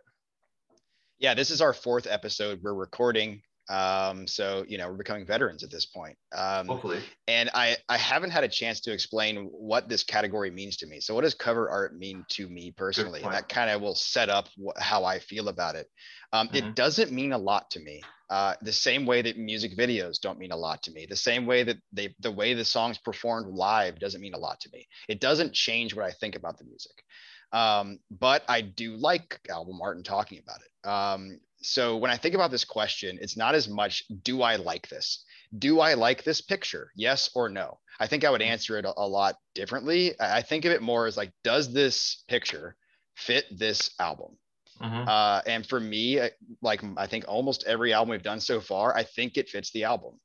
[1.19, 3.43] Yeah, this is our fourth episode we're recording.
[3.73, 6.17] Um, so you know we're becoming veterans at this point.
[6.37, 7.01] Um, Hopefully.
[7.27, 11.01] And I I haven't had a chance to explain what this category means to me.
[11.01, 13.23] So what does cover art mean to me personally?
[13.23, 15.89] And that kind of will set up wh- how I feel about it.
[16.35, 16.57] Um, mm-hmm.
[16.57, 18.03] It doesn't mean a lot to me.
[18.29, 21.07] Uh, the same way that music videos don't mean a lot to me.
[21.07, 24.61] The same way that they, the way the songs performed live doesn't mean a lot
[24.61, 24.87] to me.
[25.09, 27.05] It doesn't change what I think about the music.
[27.53, 30.89] Um, but I do like album art and talking about it.
[30.89, 34.88] Um, so when I think about this question, it's not as much, do I like
[34.88, 35.25] this?
[35.57, 36.90] Do I like this picture?
[36.96, 37.79] Yes or no?
[38.01, 40.18] I think I would answer it a, a lot differently.
[40.18, 42.77] I think of it more as like, does this picture
[43.14, 44.37] fit this album?
[44.81, 45.09] Mm-hmm.
[45.09, 46.20] Uh, and for me,
[46.62, 49.85] like I think almost every album we've done so far, I think it fits the
[49.85, 50.18] album.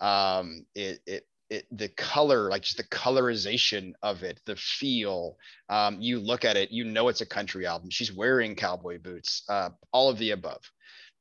[0.00, 5.36] Um, it, it, it, the color, like just the colorization of it, the feel.
[5.68, 7.90] Um, you look at it, you know it's a country album.
[7.90, 10.62] She's wearing cowboy boots, uh, all of the above.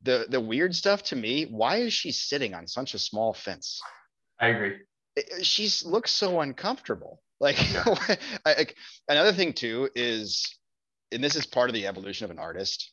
[0.04, 3.82] The the weird stuff to me, why is she sitting on such a small fence?
[4.40, 4.76] I agree.
[5.42, 7.22] She looks so uncomfortable.
[7.40, 7.60] Like.
[8.48, 8.66] I,
[9.08, 10.58] another thing too is
[11.12, 12.92] and this is part of the evolution of an artist.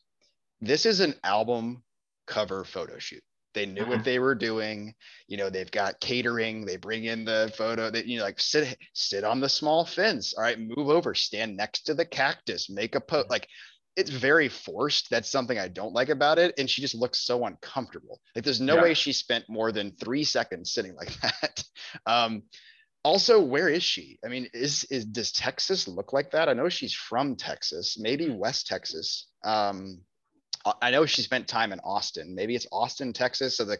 [0.60, 1.82] This is an album
[2.26, 3.22] cover photo shoot.
[3.54, 3.90] They knew mm-hmm.
[3.90, 4.94] what they were doing.
[5.28, 6.66] You know, they've got catering.
[6.66, 7.90] They bring in the photo.
[7.90, 10.34] That you know, like sit sit on the small fence.
[10.34, 11.14] All right, move over.
[11.14, 12.68] Stand next to the cactus.
[12.68, 13.30] Make a post.
[13.30, 13.48] Like
[13.96, 15.10] it's very forced.
[15.10, 16.54] That's something I don't like about it.
[16.58, 18.20] And she just looks so uncomfortable.
[18.34, 18.82] Like there's no yeah.
[18.82, 21.64] way she spent more than three seconds sitting like that.
[22.06, 22.42] Um,
[23.04, 26.68] also where is she i mean is is does texas look like that i know
[26.68, 30.00] she's from texas maybe west texas um
[30.80, 33.78] i know she spent time in austin maybe it's austin texas so the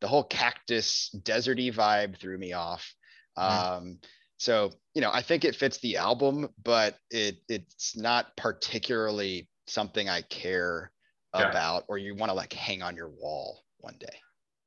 [0.00, 2.94] the whole cactus deserty vibe threw me off
[3.38, 3.42] mm.
[3.42, 3.98] um
[4.36, 10.08] so you know i think it fits the album but it it's not particularly something
[10.08, 10.90] i care
[11.34, 11.50] yeah.
[11.50, 14.18] about or you want to like hang on your wall one day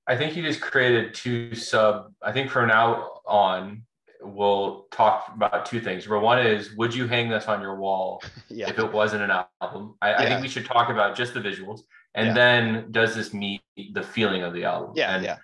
[0.09, 2.11] I think you just created two sub.
[2.23, 3.83] I think from now on,
[4.21, 6.07] we'll talk about two things.
[6.07, 8.69] Where one is, would you hang this on your wall yeah.
[8.69, 9.95] if it wasn't an album?
[10.01, 10.17] I, yeah.
[10.17, 11.81] I, think we should talk about just the visuals,
[12.15, 12.33] and yeah.
[12.33, 13.61] then does this meet
[13.93, 14.93] the feeling of the album?
[14.95, 15.37] Yeah, and yeah.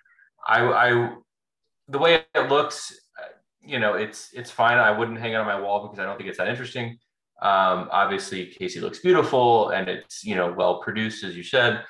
[0.47, 1.13] I, I,
[1.87, 3.27] the way it looks, uh,
[3.61, 4.79] you know, it's it's fine.
[4.79, 6.97] I wouldn't hang it on my wall because I don't think it's that interesting.
[7.41, 11.83] Um, obviously, Kacey looks beautiful, and it's you know well produced, as you said.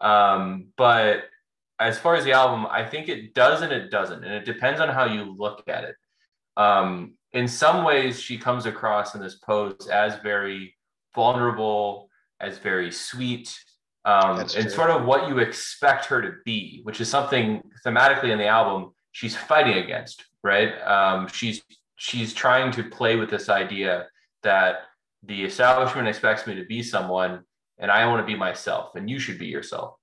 [0.00, 1.24] Um, but
[1.78, 4.80] as far as the album, I think it does and it doesn't, and it depends
[4.80, 5.96] on how you look at it.
[6.56, 10.74] Um, in some ways she comes across in this pose as very
[11.14, 12.10] vulnerable
[12.40, 13.58] as very sweet
[14.04, 18.38] um, and sort of what you expect her to be which is something thematically in
[18.38, 20.80] the album she's fighting against right?
[20.82, 21.62] Um, she's
[21.96, 24.06] she's trying to play with this idea
[24.42, 24.82] that
[25.24, 27.40] the establishment expects me to be someone
[27.78, 29.94] and i want to be myself and you should be yourself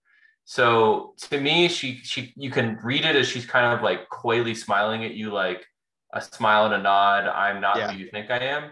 [0.45, 4.55] so to me she she you can read it as she's kind of like coyly
[4.55, 5.65] smiling at you like
[6.13, 7.27] a smile and a nod.
[7.27, 7.91] I'm not yeah.
[7.91, 8.71] who you think I am.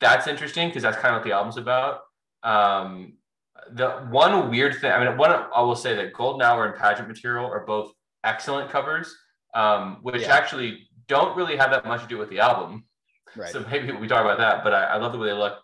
[0.00, 2.00] That's interesting because that's kind of what the album's about.
[2.42, 3.14] Um,
[3.72, 7.08] the one weird thing, I mean, one I will say that Golden Hour and Pageant
[7.08, 7.92] Material are both
[8.24, 9.14] excellent covers,
[9.54, 10.34] um, which yeah.
[10.34, 12.84] actually don't really have that much to do with the album.
[13.38, 13.52] Right.
[13.52, 15.58] So maybe we talk about that, but I, I love the way they look.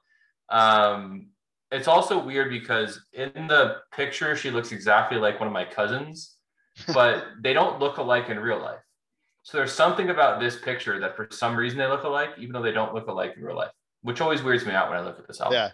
[0.48, 1.30] Um,
[1.72, 6.36] it's also weird because in the picture she looks exactly like one of my cousins,
[6.94, 8.80] but they don't look alike in real life.
[9.42, 12.62] So there's something about this picture that for some reason they look alike, even though
[12.62, 15.18] they don't look alike in real life, which always weirds me out when I look
[15.18, 15.54] at this album.
[15.54, 15.70] Yeah.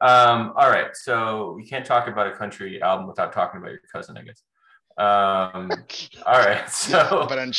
[0.00, 0.94] Um, all right.
[0.94, 4.42] So we can't talk about a country album without talking about your cousin, I guess.
[4.96, 5.70] Um,
[6.26, 6.70] all right.
[6.70, 7.52] So but then, uh,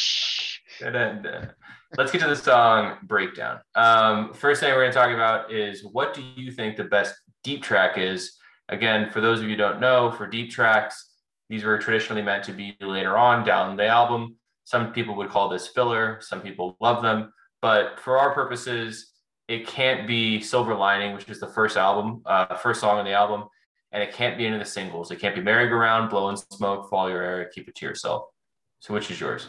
[1.98, 3.60] let's get to the song breakdown.
[3.76, 7.16] Um, first thing we're going to talk about is what do you think the best
[7.44, 8.38] deep track is?
[8.70, 11.14] Again, for those of you don't know, for deep tracks,
[11.50, 14.36] these were traditionally meant to be later on down the album.
[14.66, 17.34] Some people would call this filler, some people love them.
[17.62, 19.12] But for our purposes,
[19.48, 23.14] it can't be Silver Lining, which is the first album, uh, first song on the
[23.14, 23.46] album,
[23.92, 25.10] and it can't be any of the singles.
[25.10, 28.26] It can't be Merry Go Round, Blowing Smoke, Follow Your Arrow, Keep It to Yourself.
[28.80, 29.48] So, which is yours?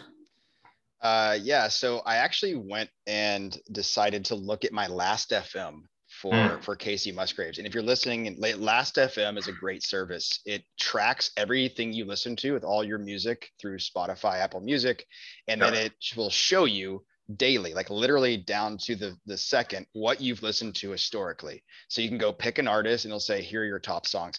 [1.02, 5.82] Uh, yeah, so I actually went and decided to look at my last FM
[6.20, 6.62] for mm.
[6.62, 7.58] for Kacey Musgraves.
[7.58, 10.40] And if you're listening, Last FM is a great service.
[10.44, 15.06] It tracks everything you listen to with all your music through Spotify, Apple Music,
[15.48, 17.04] and then it will show you
[17.36, 21.62] daily, like literally down to the the second, what you've listened to historically.
[21.88, 24.38] So you can go pick an artist and it'll say, here are your top songs.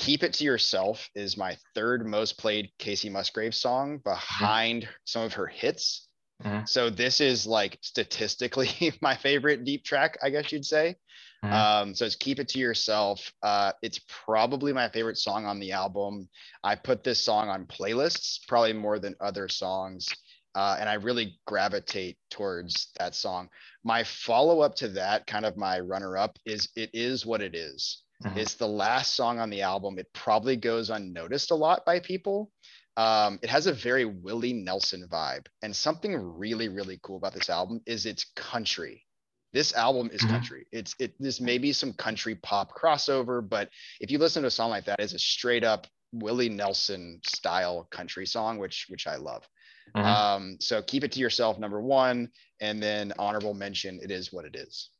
[0.00, 4.92] Keep It to Yourself is my third most played Kacey Musgrave song behind mm-hmm.
[5.04, 6.08] some of her hits.
[6.42, 6.64] Mm-hmm.
[6.64, 10.96] So this is like statistically my favorite deep track, I guess you'd say.
[11.44, 11.54] Mm-hmm.
[11.54, 13.30] Um, so it's keep it to yourself.
[13.42, 16.30] Uh, it's probably my favorite song on the album.
[16.64, 20.08] I put this song on playlists probably more than other songs.
[20.54, 23.50] Uh, and I really gravitate towards that song.
[23.84, 27.54] My follow up to that, kind of my runner up, is It Is What It
[27.54, 28.02] Is.
[28.24, 28.38] Mm-hmm.
[28.38, 29.98] It's the last song on the album.
[29.98, 32.50] It probably goes unnoticed a lot by people.
[32.96, 35.46] Um, it has a very Willie Nelson vibe.
[35.62, 39.06] And something really, really cool about this album is it's country.
[39.52, 40.32] This album is mm-hmm.
[40.32, 40.66] country.
[40.70, 43.68] It's it this may be some country pop crossover, but
[44.00, 47.88] if you listen to a song like that, it's a straight up Willie Nelson style
[47.90, 49.48] country song, which which I love.
[49.96, 50.06] Mm-hmm.
[50.06, 52.28] Um, so keep it to yourself, number one,
[52.60, 53.98] and then honorable mention.
[54.02, 54.90] It is what it is.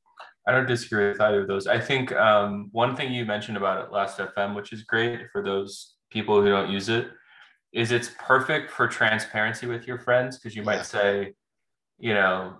[0.46, 1.66] I don't disagree with either of those.
[1.66, 5.42] I think um, one thing you mentioned about it last FM, which is great for
[5.42, 7.08] those people who don't use it,
[7.72, 10.82] is it's perfect for transparency with your friends because you might yeah.
[10.82, 11.34] say,
[11.98, 12.54] you know,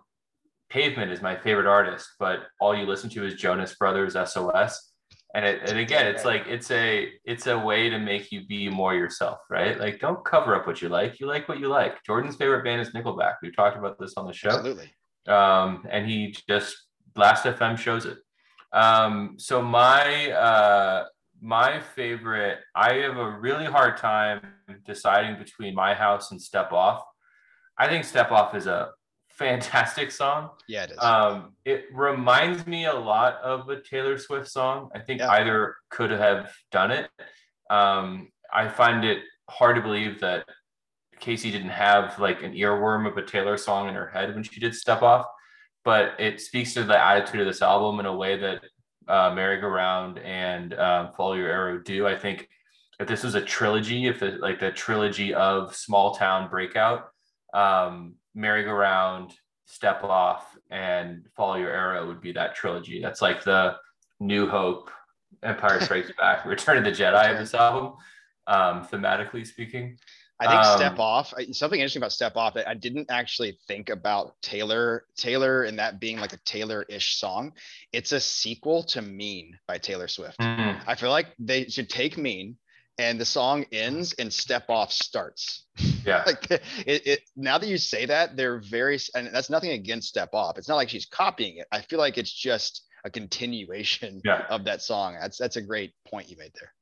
[0.69, 4.93] Pavement is my favorite artist, but all you listen to is Jonas Brothers SOS.
[5.35, 8.69] And it, and again, it's like it's a it's a way to make you be
[8.69, 9.79] more yourself, right?
[9.79, 11.21] Like don't cover up what you like.
[11.21, 12.03] You like what you like.
[12.05, 13.35] Jordan's favorite band is Nickelback.
[13.43, 14.51] We talked about this on the show.
[14.51, 14.93] Absolutely.
[15.29, 16.77] Um, and he just
[17.21, 18.19] Last FM shows it.
[18.73, 21.05] Um, so my uh,
[21.41, 24.41] my favorite, I have a really hard time
[24.87, 27.03] deciding between My House and Step Off.
[27.79, 28.91] I think Step Off is a
[29.29, 30.51] fantastic song.
[30.67, 30.99] Yeah, it is.
[30.99, 34.89] Um, it reminds me a lot of a Taylor Swift song.
[34.95, 35.31] I think yeah.
[35.31, 37.09] either could have done it.
[37.69, 40.47] Um, I find it hard to believe that
[41.21, 44.59] Kacey didn't have like an earworm of a Taylor song in her head when she
[44.59, 45.27] did Step Off,
[45.85, 48.63] but it speaks to the attitude of this album in a way that
[49.09, 52.07] uh, Merry Go Round and um, Follow Your Arrow do.
[52.07, 52.49] I think
[52.99, 57.09] if this was a trilogy, if it, like the trilogy of Small Town Breakout,
[57.55, 59.33] um, Merry Go Round,
[59.65, 63.01] Step Off, and Follow Your Arrow would be that trilogy.
[63.01, 63.77] That's like the
[64.21, 64.91] New Hope,
[65.43, 67.95] Empire Strikes Back, Return of the Jedi of this album,
[68.47, 69.97] um, thematically speaking.
[70.41, 71.35] I think um, Step Off.
[71.53, 75.05] Something interesting about Step Off that I didn't actually think about Taylor.
[75.17, 77.53] Taylor and that being like a Taylor-ish song.
[77.93, 80.39] It's a sequel to Mean by Taylor Swift.
[80.39, 80.89] Mm-hmm.
[80.89, 82.57] I feel like they should take Mean
[82.99, 85.67] and the song ends and Step Off starts.
[86.05, 86.23] Yeah.
[86.27, 87.21] like it, it.
[87.37, 90.57] Now that you say that, they're very, and that's nothing against Step Off.
[90.57, 91.67] It's not like she's copying it.
[91.71, 94.45] I feel like it's just a continuation yeah.
[94.49, 95.17] of that song.
[95.21, 96.73] That's that's a great point you made there.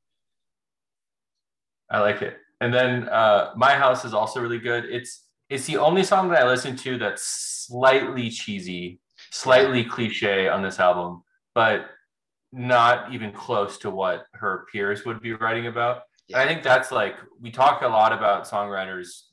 [1.89, 2.37] I like it.
[2.61, 4.85] And then uh, My House is also really good.
[4.85, 8.99] It's it's the only song that I listen to that's slightly cheesy,
[9.31, 11.23] slightly cliche on this album,
[11.55, 11.87] but
[12.51, 16.01] not even close to what her peers would be writing about.
[16.27, 16.39] Yeah.
[16.39, 19.23] I think that's like we talk a lot about songwriters,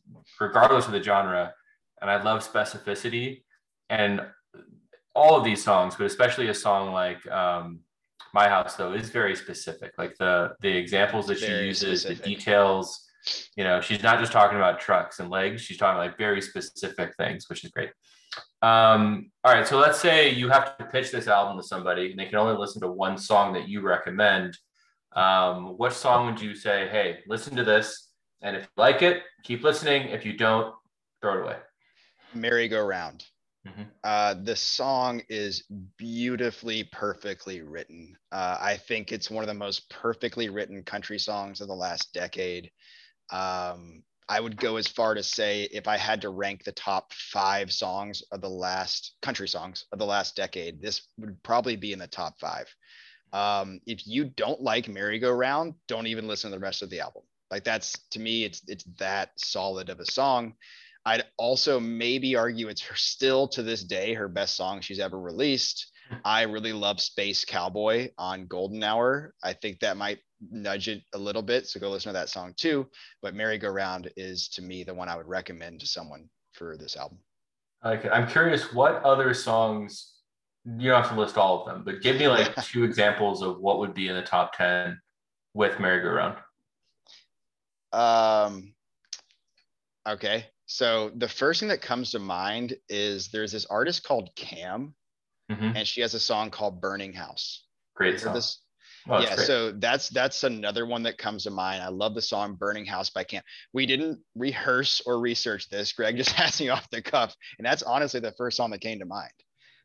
[0.41, 1.53] regardless of the genre,
[2.01, 3.43] and I love specificity.
[3.91, 4.23] And
[5.15, 7.81] all of these songs, but especially a song like um,
[8.33, 9.93] "My House," though, is very specific.
[9.99, 12.25] Like the the examples that very she uses, specific.
[12.25, 13.06] the details
[13.57, 17.15] you know she's not just talking about trucks and legs she's talking like very specific
[17.17, 17.91] things which is great
[18.63, 22.19] Um, all right, so let's say you have to pitch this album to somebody and
[22.19, 24.57] they can only listen to one song that you recommend.
[25.15, 28.11] Um, what song would you say, hey, listen to this?
[28.43, 30.09] And if you like it, keep listening.
[30.09, 30.75] If you don't,
[31.21, 31.57] throw it away.
[32.35, 33.25] Merry-Go-Round.
[33.67, 33.83] Mm-hmm.
[34.05, 35.65] Uh, the song is
[35.97, 38.17] beautifully, perfectly written.
[38.31, 42.13] Uh, I think it's one of the most perfectly written country songs of the last
[42.13, 42.71] decade.
[43.31, 47.13] Um, I would go as far to say if I had to rank the top
[47.13, 51.93] five songs of the last country songs of the last decade, this would probably be
[51.93, 52.67] in the top five.
[53.33, 57.23] Um, if you don't like Merry-Go-Round, don't even listen to the rest of the album.
[57.51, 60.55] Like that's to me, it's it's that solid of a song.
[61.05, 65.19] I'd also maybe argue it's her still to this day her best song she's ever
[65.19, 65.87] released.
[66.25, 69.35] I really love Space Cowboy on Golden Hour.
[69.43, 70.19] I think that might
[70.51, 71.67] nudge it a little bit.
[71.67, 72.87] So go listen to that song too.
[73.23, 77.19] But Merry-Go-Round is to me the one I would recommend to someone for this album.
[77.85, 78.09] Okay.
[78.09, 80.13] I'm curious what other songs
[80.79, 83.61] you don't have to list all of them, but give me like two examples of
[83.61, 84.99] what would be in the top 10
[85.55, 86.37] with Merry-Go-Round.
[87.93, 88.75] Um,
[90.07, 90.47] okay.
[90.67, 94.95] So the first thing that comes to mind is there's this artist called Cam,
[95.51, 95.77] mm-hmm.
[95.77, 97.65] and she has a song called Burning House.
[97.95, 98.35] Great song.
[98.35, 98.61] This?
[99.09, 99.47] Oh, yeah, great.
[99.47, 101.83] so that's that's another one that comes to mind.
[101.83, 103.43] I love the song "Burning House" by Cam.
[103.73, 105.93] We didn't rehearse or research this.
[105.93, 108.99] Greg just asked me off the cuff, and that's honestly the first song that came
[108.99, 109.31] to mind.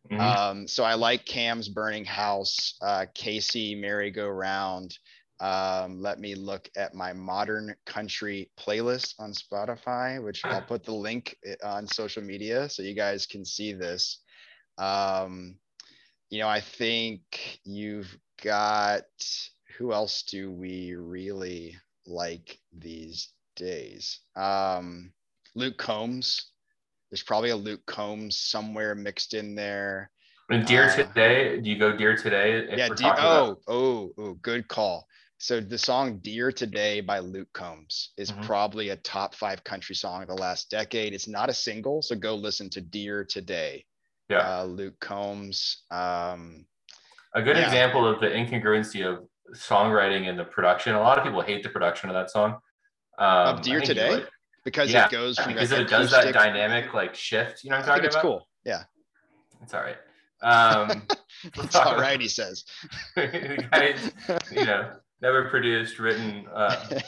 [0.09, 0.21] Mm-hmm.
[0.21, 4.97] Um, so I like Cam's Burning House, uh, Kacey Merry-Go-Round.
[5.39, 10.93] Um, let me look at my modern country playlist on Spotify, which I'll put the
[10.93, 14.19] link eh, on social media so you guys can see this.
[14.81, 15.57] Um,
[16.29, 19.03] you know, I think you've got
[19.77, 24.19] who else do we really like these days?
[24.35, 25.11] Um,
[25.55, 26.51] Luke Combs
[27.11, 30.09] there's probably a Luke Combs somewhere mixed in there.
[30.49, 32.65] And Dear uh, Today, do you go Dear Today?
[32.75, 32.89] Yeah.
[33.17, 35.05] Oh, oh, oh, good call.
[35.37, 38.43] So the song Dear Today by Luke Combs is mm-hmm.
[38.43, 41.13] probably a top five country song of the last decade.
[41.13, 43.85] It's not a single, so go listen to Dear Today.
[44.31, 44.59] Yeah.
[44.59, 45.83] Uh, Luke Combs.
[45.91, 46.65] Um,
[47.33, 47.65] a good yeah.
[47.65, 49.25] example of the incongruency of
[49.55, 50.95] songwriting and the production.
[50.95, 52.57] A lot of people hate the production of that song.
[53.17, 54.23] Um, of Dear Today?
[54.63, 57.63] because yeah, it goes from because it does that dynamic like shift.
[57.63, 58.21] You know what I'm talking it's about?
[58.21, 58.47] cool.
[58.65, 58.83] Yeah,
[59.61, 59.97] it's all right.
[60.41, 61.03] Um,
[61.43, 62.65] it's all right, he says.
[63.15, 64.11] guys,
[64.51, 66.45] you know, never produced, written.
[66.53, 66.99] Uh,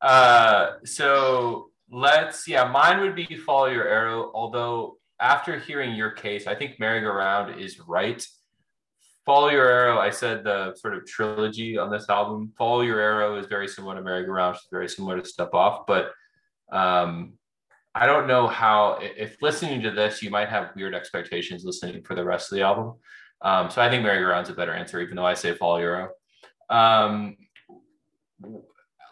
[0.00, 4.30] uh, so let's, yeah, mine would be follow your arrow.
[4.34, 8.24] Although after hearing your case, I think merry-go-round is right.
[9.26, 12.52] Follow Your Arrow, I said the sort of trilogy on this album.
[12.56, 16.12] Follow Your Arrow is very similar to Merry-Go-Round, it's very similar to Step Off, but
[16.72, 17.34] um,
[17.94, 22.14] I don't know how, if listening to this, you might have weird expectations listening for
[22.14, 22.94] the rest of the album.
[23.42, 26.10] Um, so I think Merry-Go-Round's a better answer, even though I say Follow Your Arrow.
[26.70, 27.36] Um,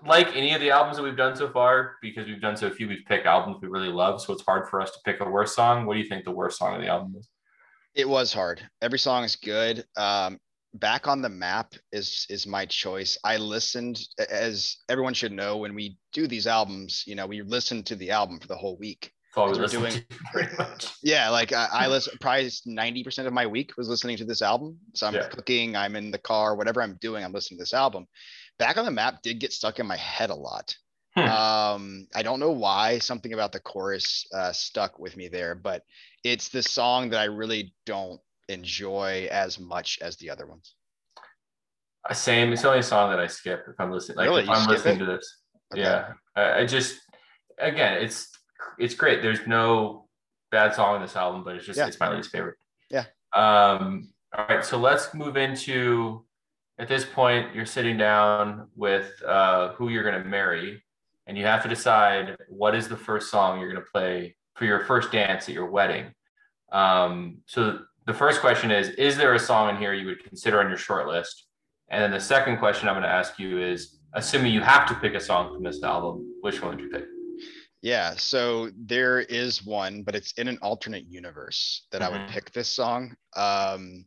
[0.04, 2.88] like any of the albums that we've done so far, because we've done so few,
[2.88, 4.20] we've picked albums we really love.
[4.20, 5.86] So it's hard for us to pick a worst song.
[5.86, 7.28] What do you think the worst song of the album is?
[7.94, 8.60] It was hard.
[8.82, 9.84] Every song is good.
[9.96, 10.38] Um,
[10.74, 15.74] back on the map is is my choice i listened as everyone should know when
[15.74, 19.10] we do these albums you know we listen to the album for the whole week
[19.36, 19.92] we're doing
[20.32, 24.24] pretty much yeah like i, I listen probably 90% of my week was listening to
[24.24, 25.28] this album so i'm yeah.
[25.28, 28.06] cooking i'm in the car whatever i'm doing i'm listening to this album
[28.58, 30.74] back on the map did get stuck in my head a lot
[31.14, 31.22] hmm.
[31.22, 35.82] um i don't know why something about the chorus uh, stuck with me there but
[36.24, 40.74] it's the song that i really don't enjoy as much as the other ones?
[42.08, 42.52] Uh, same.
[42.52, 44.18] It's the only song that I skip if I'm listening.
[44.18, 44.42] Like really?
[44.42, 44.98] if I'm listening it?
[45.00, 45.40] to this.
[45.72, 45.82] Okay.
[45.82, 46.12] Yeah.
[46.36, 47.00] I, I, just
[47.58, 48.30] again, it's
[48.78, 49.22] it's great.
[49.22, 50.08] There's no
[50.50, 51.88] bad song on this album, but it's just yeah.
[51.88, 52.56] it's my least favorite.
[52.90, 53.04] Yeah.
[53.34, 54.12] Um.
[54.36, 54.64] All right.
[54.64, 56.24] So let's move into.
[56.78, 60.82] At this point, you're sitting down with uh, who you're going to marry,
[61.26, 64.66] and you have to decide what is the first song you're going to play for
[64.66, 66.12] your first dance at your wedding.
[66.72, 70.60] Um, so the first question is Is there a song in here you would consider
[70.60, 71.46] on your short list?
[71.88, 74.94] And then the second question I'm going to ask you is assuming you have to
[74.96, 77.04] pick a song from this album, which one would you pick?
[77.86, 82.02] Yeah, so there is one, but it's in an alternate universe that.
[82.02, 82.32] I would mm-hmm.
[82.32, 83.14] pick this song.
[83.36, 84.06] Um,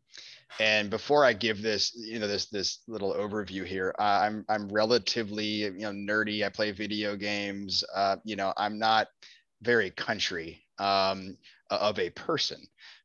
[0.60, 4.68] and before I give this, you know, this this little overview here, uh, I'm I'm
[4.68, 6.46] relatively you know nerdy.
[6.46, 7.86] I play video games.
[7.96, 9.08] Uh, you know, I'm not
[9.62, 11.38] very country um,
[11.70, 12.60] of a person.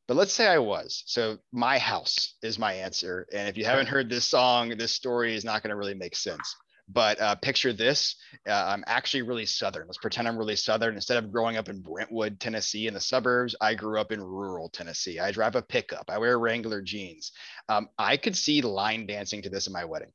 [0.09, 1.03] But let's say I was.
[1.07, 3.25] So my house is my answer.
[3.31, 6.17] And if you haven't heard this song, this story is not going to really make
[6.17, 6.53] sense.
[6.87, 8.15] But uh, picture this:
[8.47, 9.87] uh, I'm actually really southern.
[9.87, 10.95] Let's pretend I'm really southern.
[10.95, 14.69] Instead of growing up in Brentwood, Tennessee, in the suburbs, I grew up in rural
[14.69, 15.19] Tennessee.
[15.19, 16.05] I drive a pickup.
[16.09, 17.31] I wear Wrangler jeans.
[17.69, 20.11] Um, I could see line dancing to this in my wedding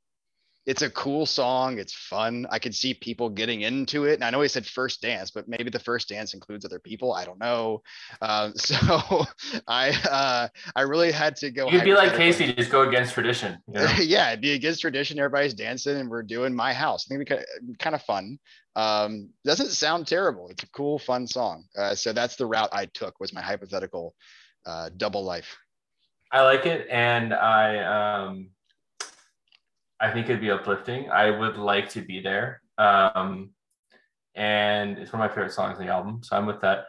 [0.67, 1.79] it's a cool song.
[1.79, 2.47] It's fun.
[2.51, 4.15] I could see people getting into it.
[4.15, 7.15] And I know he said first dance, but maybe the first dance includes other people.
[7.15, 7.83] I don't know.
[8.21, 8.77] Um, so
[9.67, 11.69] I uh, I really had to go.
[11.71, 13.59] You'd be like Kacey, just go against tradition.
[13.69, 13.87] You know?
[14.01, 15.19] yeah, it'd be against tradition.
[15.19, 17.07] Everybody's dancing, and we're doing my house.
[17.07, 17.45] I think we kind
[17.79, 18.39] kind of fun.
[18.77, 20.49] Um, doesn't sound terrible.
[20.49, 21.65] It's a cool, fun song.
[21.77, 23.19] Uh, so that's the route I took.
[23.19, 24.15] Was my hypothetical
[24.67, 25.57] uh, double life.
[26.31, 28.51] I like it, and I um
[30.01, 31.11] I think it'd be uplifting.
[31.11, 32.63] I would like to be there.
[32.79, 33.51] Um,
[34.35, 36.23] and it's one of my favorite songs on the album.
[36.23, 36.87] So I'm with that.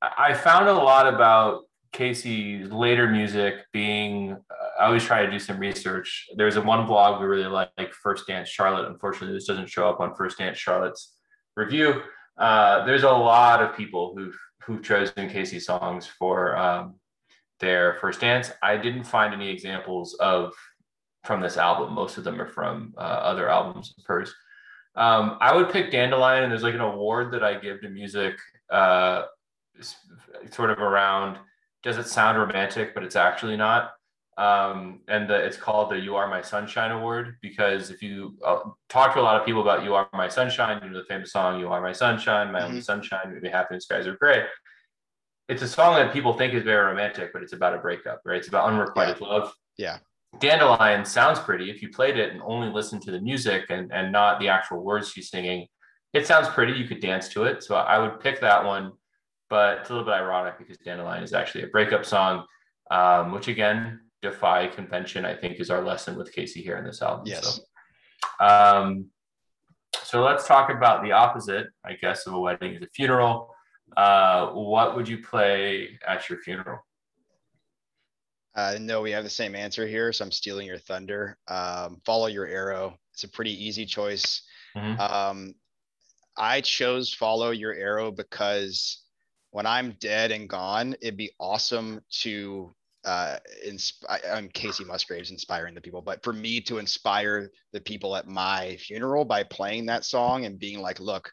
[0.00, 5.38] I found a lot about Kacey's later music being, uh, I always try to do
[5.38, 6.28] some research.
[6.36, 8.88] There's a one blog we really like, like First Dance Charlotte.
[8.88, 11.14] Unfortunately, this doesn't show up on First Dance Charlotte's
[11.56, 12.02] review.
[12.38, 16.94] Uh, there's a lot of people who've, who've chosen Kacey songs for um,
[17.60, 18.50] their first dance.
[18.62, 20.52] I didn't find any examples of
[21.24, 21.92] from this album.
[21.94, 24.34] Most of them are from uh, other albums of hers.
[24.94, 28.36] Um, I would pick Dandelion, and there's like an award that I give to music,
[28.70, 29.24] uh,
[30.50, 31.38] sort of around
[31.82, 33.92] does it sound romantic, but it's actually not.
[34.38, 38.60] Um, and the, it's called the You Are My Sunshine Award because if you uh,
[38.88, 41.32] talk to a lot of people about You Are My Sunshine, you know the famous
[41.32, 42.68] song You Are My Sunshine, My mm-hmm.
[42.68, 44.44] Only Sunshine, Maybe Happy Skies Are Gray.
[45.48, 48.38] It's a song that people think is very romantic, but it's about a breakup, right?
[48.38, 49.26] It's about unrequited yeah.
[49.26, 49.54] love.
[49.76, 49.98] Yeah.
[50.38, 51.70] Dandelion sounds pretty.
[51.70, 54.82] If you played it and only listened to the music and, and not the actual
[54.82, 55.66] words she's singing,
[56.14, 56.72] it sounds pretty.
[56.72, 57.62] You could dance to it.
[57.62, 58.92] So I would pick that one.
[59.50, 62.46] But it's a little bit ironic because Dandelion is actually a breakup song,
[62.90, 67.02] um, which again, defy convention, I think is our lesson with Kacey here in this
[67.02, 67.26] album.
[67.26, 67.60] Yes.
[68.40, 69.06] So, um,
[70.04, 73.54] so let's talk about the opposite, I guess, of a wedding is a funeral.
[73.94, 76.78] Uh, what would you play at your funeral?
[78.54, 81.38] Uh, no, we have the same answer here, so I'm stealing your thunder.
[81.48, 82.98] Um, follow your arrow.
[83.14, 84.42] It's a pretty easy choice.
[84.76, 85.00] Mm-hmm.
[85.00, 85.54] Um,
[86.36, 89.02] I chose follow your arrow because
[89.50, 92.74] when I'm dead and gone, it'd be awesome to
[93.04, 93.36] uh,
[93.66, 94.20] inspire.
[94.30, 98.76] I'm Kacey Musgraves inspiring the people, but for me to inspire the people at my
[98.76, 101.32] funeral by playing that song and being like, look,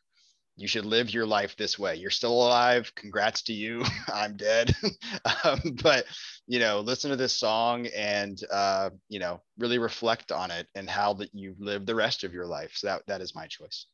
[0.61, 1.95] you should live your life this way.
[1.95, 2.91] You're still alive.
[2.95, 3.83] Congrats to you.
[4.13, 4.75] I'm dead.
[5.43, 6.05] um, but,
[6.47, 10.89] you know, listen to this song and, uh, you know, really reflect on it and
[10.89, 12.71] how that you live the rest of your life.
[12.75, 13.85] So that, that is my choice.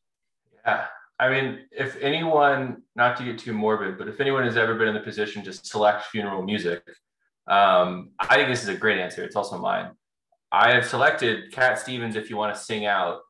[0.64, 0.86] Yeah.
[1.18, 4.88] I mean, if anyone, not to get too morbid, but if anyone has ever been
[4.88, 6.82] in the position to select funeral music,
[7.46, 9.24] um, I think this is a great answer.
[9.24, 9.92] It's also mine.
[10.52, 13.20] I have selected Cat Stevens if you want to sing out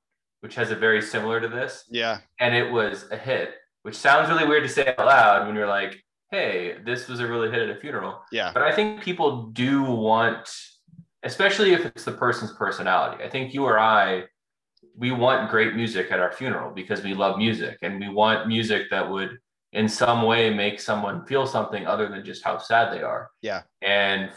[0.47, 1.83] which has a very similar to this.
[1.91, 2.21] Yeah.
[2.39, 5.67] And it was a hit, which sounds really weird to say out loud when you're
[5.67, 8.21] like, hey, this was a really hit at a funeral.
[8.31, 8.53] Yeah.
[8.55, 10.49] But I think people do want,
[11.25, 13.25] especially if it's the person's personality.
[13.25, 14.27] I think you or I,
[14.97, 18.89] we want great music at our funeral because we love music and we want music
[18.93, 19.37] that would
[19.73, 23.31] in some way make someone feel something other than just how sad they are.
[23.43, 23.63] Yeah.
[23.83, 24.31] And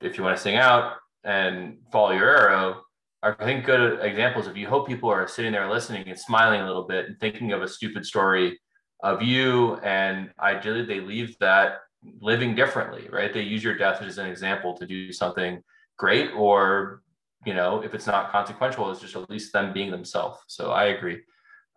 [0.00, 2.82] if you want to sing out and follow your arrow,
[3.22, 6.66] I think good examples of you hope people are sitting there listening and smiling a
[6.66, 8.60] little bit and thinking of a stupid story
[9.02, 11.78] of you and ideally they leave that
[12.20, 13.32] living differently right?
[13.32, 15.62] They use your death as an example to do something
[15.98, 17.02] great or
[17.46, 20.38] you know if it's not consequential it's just at least them being themselves.
[20.48, 21.20] So i agree.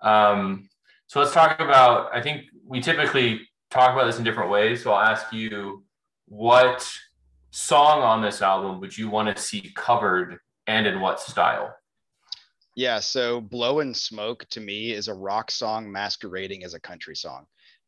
[0.02, 0.68] Um,
[1.08, 4.82] so let's talk about i think we typically talk about this in different ways.
[4.82, 5.84] So i'll ask you
[6.28, 6.92] what
[7.52, 11.76] song on this album would you want to see covered and in what style?
[12.76, 17.46] Yeah, so Blowing Smoke to me is a rock song masquerading as a country song.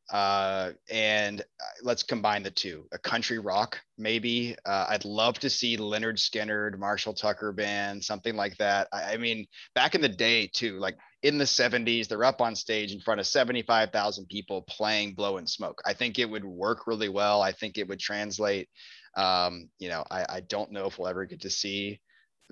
[0.09, 1.43] Uh, and uh,
[1.84, 4.55] let's combine the two a country rock, maybe.
[4.65, 8.88] Uh, I'd love to see Lynyrd Skynyrd, Marshall Tucker Band, something like that.
[8.93, 12.55] I, I mean, back in the day, too, like in the 70s, they're up on
[12.55, 15.82] stage in front of 75,000 people playing Blowing Smoke.
[15.86, 17.41] I think it would work really well.
[17.41, 18.69] I think it would translate.
[19.17, 21.99] Um, you know, I, I don't know if we'll ever get to see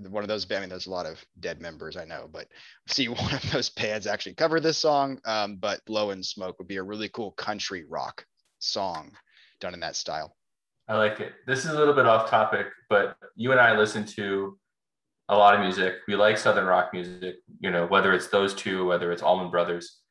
[0.09, 0.45] one of those.
[0.51, 2.47] I mean, there's a lot of dead members I know, but
[2.87, 5.19] see one of those bands actually cover this song.
[5.25, 8.25] Um, but and Smoke" would be a really cool country rock
[8.59, 9.11] song
[9.59, 10.35] done in that style.
[10.87, 11.33] I like it.
[11.47, 14.57] This is a little bit off topic, but you and I listen to
[15.29, 15.95] a lot of music.
[16.07, 20.01] We like Southern rock music, you know, whether it's those two, whether it's Allman Brothers.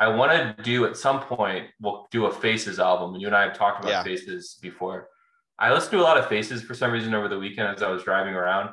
[0.00, 3.14] I want to do at some point, we'll do a Faces album.
[3.14, 4.02] And you and I have talked about yeah.
[4.02, 5.08] Faces before.
[5.58, 7.90] I listened to a lot of Faces for some reason over the weekend as I
[7.90, 8.70] was driving around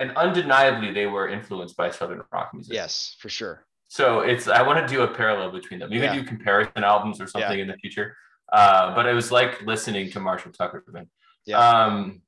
[0.00, 2.74] and undeniably they were influenced by southern rock music.
[2.74, 3.66] Yes, for sure.
[3.88, 5.92] So it's I want to do a parallel between them.
[5.92, 6.14] You yeah.
[6.14, 7.62] can do comparison albums or something yeah.
[7.62, 8.16] in the future.
[8.52, 11.08] Uh, but it was like listening to Marshall Tuckerman.
[11.46, 11.58] Yeah.
[11.58, 12.22] Um,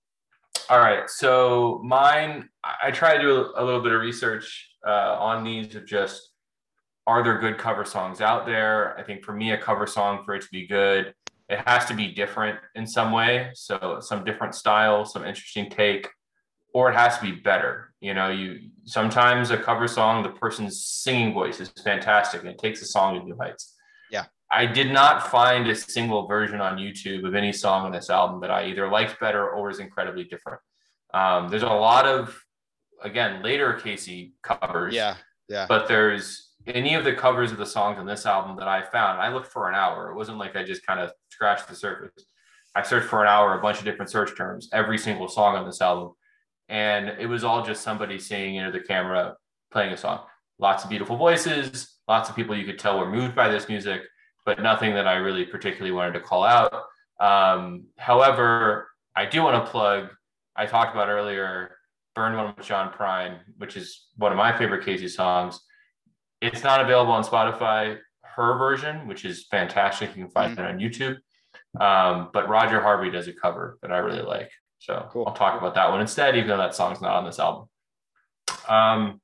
[0.68, 1.08] all right.
[1.08, 5.86] So mine, I try to do a, little bit of research uh, on these of
[5.86, 6.30] just
[7.06, 8.98] are there good cover songs out there?
[8.98, 11.14] I think for me, a cover song for it to be good,
[11.48, 13.50] it has to be different in some way.
[13.54, 16.08] So some different style, some interesting take,
[16.76, 17.94] or it has to be better.
[18.02, 22.58] You know, you sometimes a cover song, the person's singing voice is fantastic and it
[22.58, 23.74] takes a song to new heights.
[24.10, 24.26] Yeah.
[24.52, 28.42] I did not find a single version on YouTube of any song on this album
[28.42, 30.60] that I either liked better or was incredibly different.
[31.14, 32.38] Um, there's a lot of,
[33.02, 34.94] again, later Kacey covers.
[34.94, 35.16] Yeah.
[35.48, 35.64] Yeah.
[35.66, 39.22] But there's any of the covers of the songs on this album that I found.
[39.22, 40.10] I looked for an hour.
[40.10, 42.26] It wasn't like I just kind of scratched the surface.
[42.74, 45.64] I searched for an hour, a bunch of different search terms, every single song on
[45.64, 46.12] this album.
[46.68, 49.36] And it was all just somebody singing into the camera,
[49.70, 50.20] playing a song.
[50.58, 54.02] Lots of beautiful voices, lots of people you could tell were moved by this music
[54.46, 56.72] but nothing that I really particularly wanted to call out.
[57.20, 60.08] Um, however, I do want to plug,
[60.54, 61.76] I talked about earlier,
[62.14, 65.60] Burn One with John Prine, which is one of my favorite Kacey songs.
[66.40, 70.16] It's not available on Spotify, her version, which is fantastic.
[70.16, 70.64] You can find mm-hmm.
[70.64, 71.16] it on YouTube.
[71.82, 74.50] Um, but Roger Harvey does a cover that I really like.
[74.86, 75.24] So cool.
[75.26, 77.68] I'll talk about that one instead, even though that song's not on this album.
[78.68, 79.20] Um,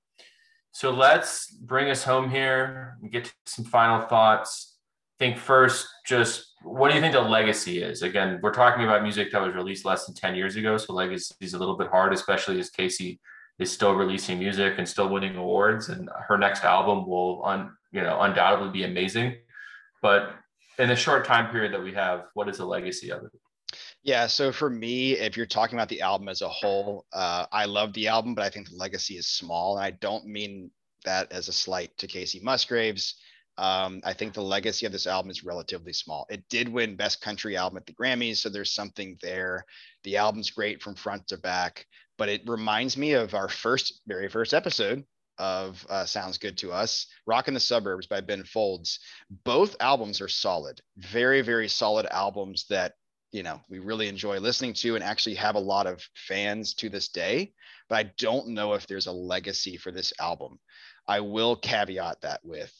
[0.73, 4.73] so let's bring us home here and get to some final thoughts
[5.23, 8.03] think first, just what do you think the legacy is?
[8.03, 10.77] Again, we're talking about music that was released less than 10 years ago.
[10.77, 13.21] So legacy is a little bit hard, especially as Kacey
[13.61, 15.91] is still releasing music and still winning awards.
[15.91, 19.37] And her next album will un, you know, undoubtedly be amazing.
[20.01, 20.35] But
[20.81, 23.31] in the short time period that we have, what is the legacy of it?
[24.05, 27.67] Yeah, so for me, if you're talking about the album as a whole, uh, I
[27.67, 29.77] love the album, but I think the legacy is small.
[29.77, 30.71] And I don't mean
[31.05, 33.15] that as a slight to Kacey Musgraves.
[33.59, 36.27] Um, I think the legacy of this album is relatively small.
[36.31, 39.65] It did win Best Country Album at the Grammys, so there's something there.
[40.03, 41.87] The album's great from front to back,
[42.19, 45.05] but it reminds me of our first, very first episode
[45.39, 48.99] of uh, Sounds Good to Us, Rockin' the Suburbs by Ben Folds.
[49.45, 52.95] Both albums are solid, very, very solid albums that
[53.33, 56.89] you know we really enjoy listening to and actually have a lot of fans to
[56.89, 57.53] this day.
[57.89, 60.59] But I don't know if there's a legacy for this album.
[61.09, 62.73] I will caveat that with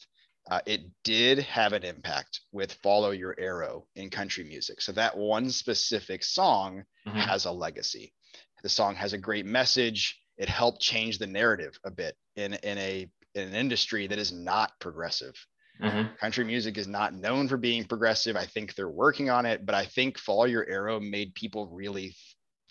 [0.49, 4.81] uh, it did have an impact with Follow Your Arrow in country music.
[4.81, 7.17] So that one specific song mm-hmm.
[7.17, 8.13] has a legacy.
[8.61, 10.19] The song has a great message.
[10.37, 14.31] It helped change the narrative a bit in, in a in an industry that is
[14.31, 15.33] not progressive.
[15.81, 16.15] Mm-hmm.
[16.15, 18.35] Country music is not known for being progressive.
[18.35, 22.15] I think they're working on it, but I think Follow Your Arrow made people really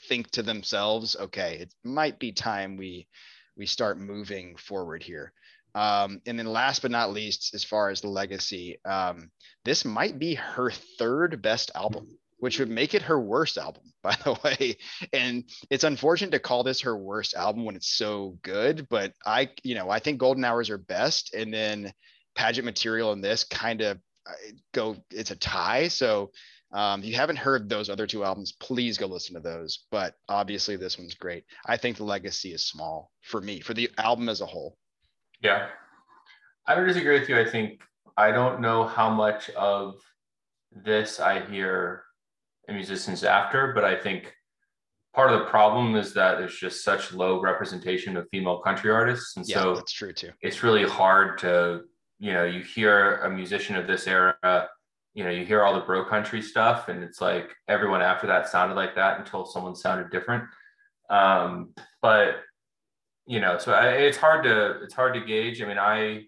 [0.09, 3.09] think to themselves, okay, it might be time we
[3.57, 5.33] we start moving forward here.
[5.75, 9.31] Um, and then last but not least, as far as the legacy, um,
[9.65, 14.17] this might be her third best album, which would make it her worst album, by
[14.25, 14.77] the way.
[15.13, 19.51] And it's unfortunate to call this her worst album when it's so good, but I,
[19.63, 21.35] you know, I think Golden Hours are best.
[21.35, 21.93] And then
[22.35, 24.33] pageant material in this kind of uh,
[24.73, 25.89] go, it's a tie.
[25.89, 26.31] So
[26.73, 29.87] um, if you haven't heard those other two albums, please go listen to those.
[29.91, 31.45] But obviously, this one's great.
[31.67, 34.77] I think the legacy is small for me, for the album as a whole.
[35.43, 35.69] Yeah.
[36.67, 37.39] I don't disagree with you.
[37.39, 37.81] I think
[38.17, 39.97] I don't know how much of
[40.71, 42.05] this I hear
[42.69, 44.33] in musicians after, but I think
[45.15, 49.37] part of the problem is that there's just such low representation of female country artists.
[49.37, 50.31] And yeah, so that's true too.
[50.41, 51.83] It's really hard to,
[52.23, 54.69] you know, you hear a musician of this era,
[55.13, 58.49] you know, you hear all the bro country stuff, and it's like everyone after that
[58.49, 60.45] sounded like that until someone sounded different.
[61.11, 62.37] Um, but
[63.27, 65.61] you know, so I, it's hard to it's hard to gauge.
[65.61, 66.23] I mean, I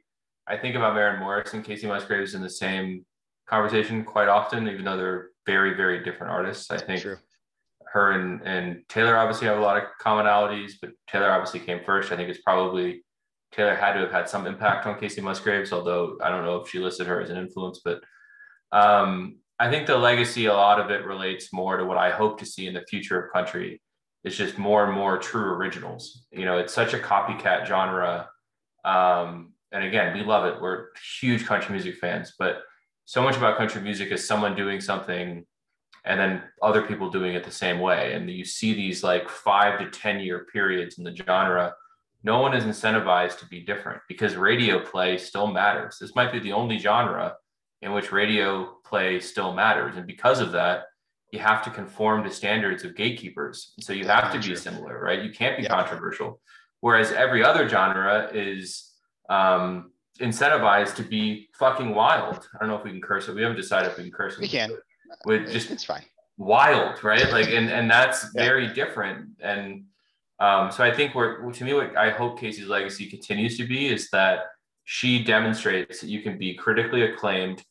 [0.48, 3.06] I think about Maren Morris and Kacey Musgraves in the same
[3.46, 6.72] conversation quite often, even though they're very very different artists.
[6.72, 7.18] I think True.
[7.92, 12.10] her and and Taylor obviously have a lot of commonalities, but Taylor obviously came first.
[12.10, 13.03] I think it's probably
[13.54, 16.68] Taylor had to have had some impact on Kacey Musgraves, although I don't know if
[16.68, 18.02] she listed her as an influence, but
[18.72, 22.38] um, I think the legacy, a lot of it relates more to what I hope
[22.40, 23.80] to see in the future of country
[24.24, 26.24] it's just more and more true originals.
[26.32, 28.30] You know, it's such a copycat genre.
[28.84, 30.60] Um, and again, we love it.
[30.60, 30.88] We're
[31.20, 32.62] huge country music fans, but
[33.04, 35.44] so much about country music is someone doing something
[36.06, 38.14] and then other people doing it the same way.
[38.14, 41.74] And you see these like five to 10 year periods in the genre.
[42.24, 45.98] No one is incentivized to be different because radio play still matters.
[46.00, 47.34] This might be the only genre
[47.82, 49.96] in which radio play still matters.
[49.96, 50.84] And because of that,
[51.32, 53.74] you have to conform to standards of gatekeepers.
[53.80, 55.22] So you have to be similar, right?
[55.22, 55.68] You can't be yeah.
[55.68, 56.40] controversial.
[56.80, 58.90] Whereas every other genre is
[59.28, 62.48] um, incentivized to be fucking wild.
[62.54, 63.34] I don't know if we can curse it.
[63.34, 64.40] We haven't decided if we can curse it.
[64.40, 64.70] We can.
[65.26, 66.04] With just it's fine.
[66.38, 67.30] Wild, right?
[67.30, 68.42] Like, and and that's yeah.
[68.42, 69.30] very different.
[69.40, 69.84] And
[70.44, 74.10] um, so I think to me what I hope Kacey's legacy continues to be is
[74.10, 74.40] that
[74.84, 77.64] she demonstrates that you can be critically acclaimed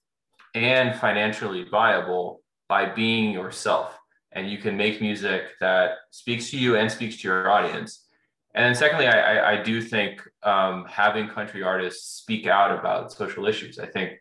[0.56, 3.96] and financially viable by being yourself,
[4.32, 8.08] and you can make music that speaks to you and speaks to your audience.
[8.56, 13.12] And then secondly, I, I, I do think um, having country artists speak out about
[13.12, 13.78] social issues.
[13.78, 14.14] I think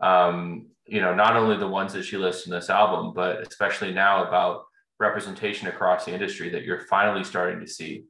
[0.00, 3.92] um, you know not only the ones that she lists in this album, but especially
[3.92, 4.64] now about
[5.02, 8.04] representation across the industry that you're finally starting to see.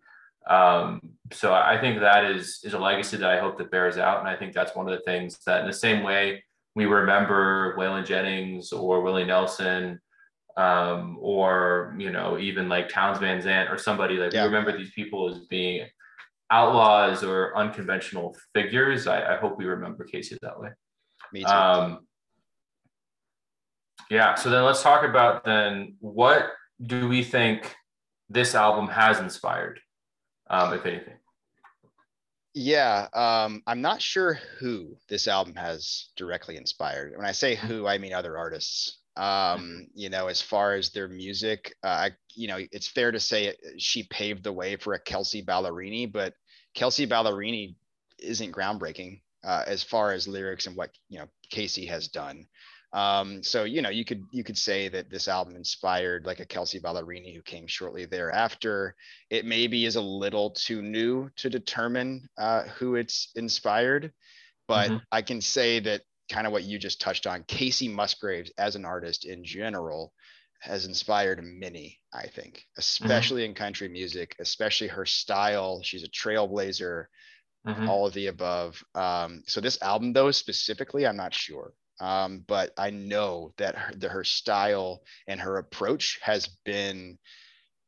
[0.48, 1.00] Um,
[1.32, 4.28] so I think that is is a legacy that I hope that bears out, and
[4.28, 6.42] I think that's one of the things that, in the same way
[6.74, 10.00] we remember Waylon Jennings or Willie Nelson,
[10.56, 14.42] um, or you know even like Townes Van Zandt or somebody like yeah.
[14.42, 15.86] we remember these people as being
[16.50, 19.06] outlaws or unconventional figures.
[19.06, 20.70] I, I hope we remember Kacey that way.
[21.32, 21.46] Me too.
[21.46, 22.06] Um,
[24.10, 24.34] yeah.
[24.34, 26.50] So then let's talk about then what
[26.84, 27.74] do we think
[28.28, 29.80] this album has inspired,
[30.50, 31.14] um, if anything?
[32.54, 37.14] Yeah, um, I'm not sure who this album has directly inspired.
[37.16, 38.98] When I say who, I mean other artists.
[39.16, 43.20] Um, you know, as far as their music, uh, I, you know, it's fair to
[43.20, 46.34] say she paved the way for a Kelsea Ballerini, but
[46.74, 47.74] Kelsea Ballerini
[48.18, 52.46] isn't groundbreaking uh, as far as lyrics and what you know Kacey has done.
[52.92, 56.46] Um, so you know, you could you could say that this album inspired like a
[56.46, 58.94] Kelsea Ballerini who came shortly thereafter.
[59.30, 64.12] It maybe is a little too new to determine uh, who it's inspired,
[64.68, 64.98] but mm-hmm.
[65.10, 68.84] I can say that kind of what you just touched on, Kacey Musgraves as an
[68.84, 70.12] artist in general
[70.60, 72.78] has inspired many, I think, mm-hmm.
[72.78, 73.50] especially mm-hmm.
[73.50, 75.82] in country music, especially her style.
[75.82, 77.06] She's a trailblazer,
[77.66, 77.88] mm-hmm.
[77.88, 78.82] all of the above.
[78.94, 81.72] Um, so this album, though, specifically, I'm not sure.
[82.02, 87.16] Um, but I know that her, the, her style and her approach has been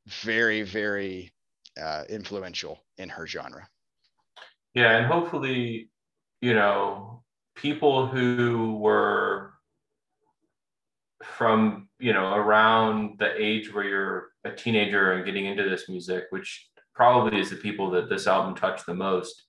[0.06, 1.34] very, very
[1.80, 3.66] uh, influential in her genre.
[4.72, 5.90] Yeah, and hopefully,
[6.40, 7.24] you know,
[7.56, 9.50] people who were
[11.24, 16.26] from you know around the age where you're a teenager and getting into this music,
[16.30, 19.46] which probably is the people that this album touched the most.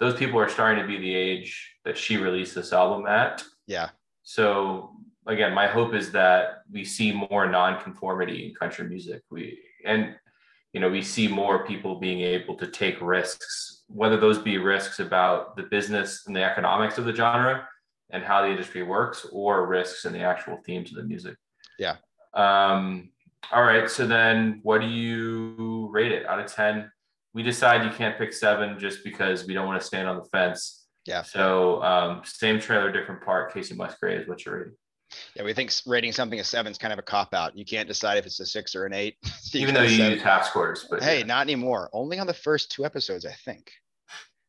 [0.00, 3.44] Those people are starting to be the age that she released this album at.
[3.68, 3.90] Yeah.
[4.30, 4.92] So
[5.26, 9.22] again, my hope is that we see more nonconformity in country music.
[9.28, 10.14] We and
[10.72, 15.00] you know we see more people being able to take risks, whether those be risks
[15.00, 17.66] about the business and the economics of the genre
[18.10, 21.34] and how the industry works, or risks in the actual themes of the music.
[21.76, 21.96] Yeah.
[22.34, 23.10] Um,
[23.50, 23.90] all right.
[23.90, 26.88] So then, what do you rate it out of ten?
[27.34, 30.24] We decide you can't pick seven just because we don't want to stand on the
[30.26, 31.22] fence yeah.
[31.22, 33.52] So um, same trailer, different park.
[33.52, 34.74] Kacey Musgraves, what's your rating?
[35.34, 37.56] Yeah, we think rating something a seven is kind of a cop out.
[37.56, 39.16] You can't decide if it's a six or an eight.
[39.54, 40.12] Even though you seven.
[40.12, 41.26] use half scores, but hey, yeah.
[41.26, 41.90] not anymore.
[41.92, 43.72] Only on the first two episodes, I think.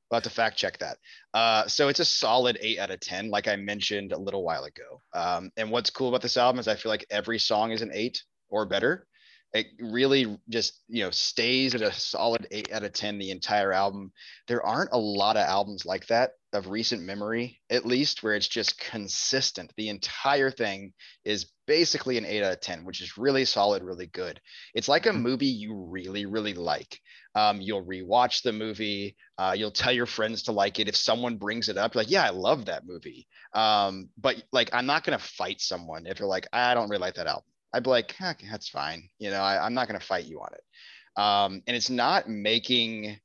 [0.09, 0.97] We'll have to fact check that.
[1.33, 4.65] Uh, so it's a solid eight out of 10, like I mentioned a little while
[4.65, 5.01] ago.
[5.13, 7.91] Um, and what's cool about this album is I feel like every song is an
[7.93, 9.07] eight or better
[9.53, 13.73] it really just you know stays at a solid 8 out of 10 the entire
[13.73, 14.11] album.
[14.47, 18.47] There aren't a lot of albums like that of recent memory at least where it's
[18.47, 19.73] just consistent.
[19.77, 20.93] The entire thing
[21.25, 24.39] is basically an 8 out of 10 which is really solid really good.
[24.73, 25.21] It's like a mm-hmm.
[25.21, 26.99] movie you really really like.
[27.35, 30.87] Um, you'll rewatch the movie uh, you'll tell your friends to like it.
[30.87, 33.27] If someone brings it up like yeah i love that movie.
[33.53, 37.01] Um, but like i'm not going to fight someone if they're like i don't really
[37.01, 37.43] like that album
[37.73, 39.09] I'd be like, okay, that's fine.
[39.19, 41.21] You know, I, am not going to fight you on it.
[41.21, 43.17] Um, and it's not making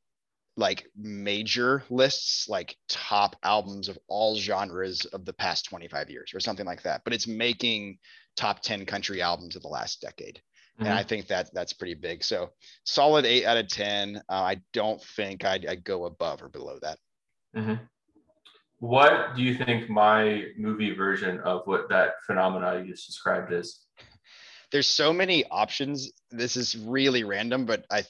[0.56, 6.40] like major lists, like top albums of all genres of the past 25 years or
[6.40, 7.02] something like that.
[7.04, 7.98] But it's making
[8.36, 10.40] top 10 country albums of the last decade.
[10.76, 10.86] Mm-hmm.
[10.86, 12.24] And I think that that's pretty big.
[12.24, 12.50] So
[12.84, 14.16] solid eight out of 10.
[14.28, 16.98] Uh, I don't think I'd, I'd, go above or below that.
[17.56, 17.74] Mm-hmm.
[18.78, 23.85] What do you think my movie version of what that phenomena you just described is?
[24.76, 26.12] There's so many options.
[26.30, 28.00] This is really random, but I,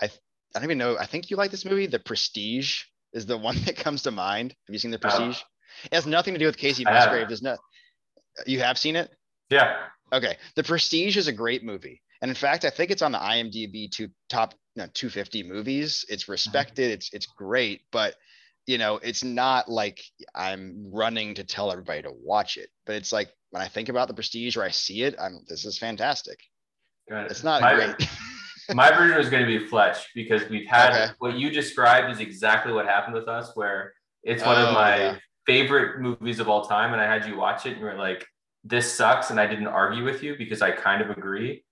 [0.00, 0.10] I, I
[0.54, 0.96] don't even know.
[0.96, 1.88] I think you like this movie.
[1.88, 4.54] The Prestige is the one that comes to mind.
[4.68, 5.38] Have you seen The uh, Prestige?
[5.38, 7.26] Uh, it has nothing to do with Kacey Musgrave.
[7.26, 7.58] Does not.
[8.46, 9.10] You have seen it?
[9.50, 9.78] Yeah.
[10.12, 10.36] Okay.
[10.54, 13.90] The Prestige is a great movie, and in fact, I think it's on the IMDb
[13.96, 16.04] to top you know, 250 movies.
[16.08, 16.84] It's respected.
[16.84, 16.94] Mm-hmm.
[16.94, 18.14] It's it's great, but
[18.66, 20.02] you know, it's not like
[20.34, 24.08] I'm running to tell everybody to watch it, but it's like when I think about
[24.08, 26.38] the prestige or I see it, I'm this is fantastic.
[27.08, 28.08] It's not my, great.
[28.74, 31.12] my version is going to be Fletch because we've had okay.
[31.18, 33.92] what you described is exactly what happened with us, where
[34.22, 35.16] it's one oh, of my yeah.
[35.46, 38.24] favorite movies of all time, and I had you watch it, and you were like,
[38.64, 41.64] "This sucks," and I didn't argue with you because I kind of agree.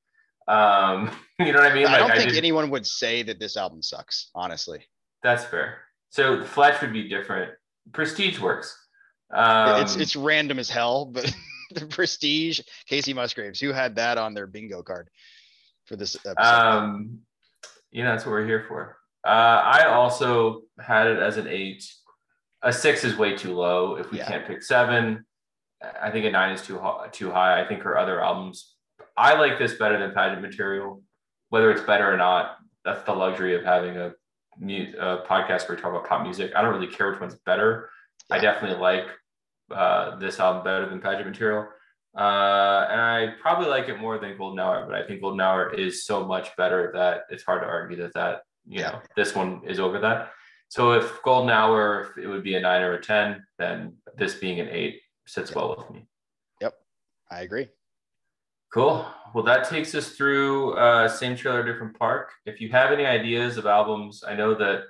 [0.49, 1.86] Um, you know what I mean?
[1.86, 4.30] I don't think I anyone would say that this album sucks.
[4.34, 4.84] Honestly,
[5.22, 5.78] that's fair.
[6.11, 7.53] So Fletch would be different.
[7.93, 8.77] Prestige works.
[9.33, 11.33] Um, it's it's random as hell, but
[11.75, 15.09] the Prestige, Kacey Musgraves, who had that on their bingo card
[15.87, 16.43] for this episode?
[16.43, 17.21] Um,
[17.91, 18.97] you know, that's what we're here for.
[19.25, 21.85] Uh, I also had it as an eight.
[22.63, 23.97] A six is way too low.
[23.97, 24.29] If we yeah.
[24.29, 25.25] can't pick seven,
[26.01, 27.63] I think a nine is too high, too high.
[27.63, 28.75] I think her other albums,
[29.17, 31.03] I like this better than Pageant Material.
[31.49, 34.13] Whether it's better or not, that's the luxury of having a,
[34.59, 36.53] a podcast where we talk about pop music.
[36.55, 37.91] I don't really care which one's better.
[38.29, 38.37] Yeah.
[38.37, 39.07] I definitely like
[39.71, 41.69] uh, this album better than Pageant Material.
[42.17, 45.73] Uh, and I probably like it more than Golden Hour, but I think Golden Hour
[45.73, 49.63] is so much better that it's hard to argue that that you know this one
[49.65, 50.33] is over that.
[50.69, 54.35] So if Golden Hour if it would be a nine or a ten, then this
[54.35, 56.07] being an eight sits well with me.
[56.61, 56.75] Yep,
[57.31, 57.69] I agree.
[58.73, 59.05] Cool.
[59.35, 62.31] Well, that takes us through uh, same trailer, different park.
[62.47, 64.83] If you have any ideas of albums, I know that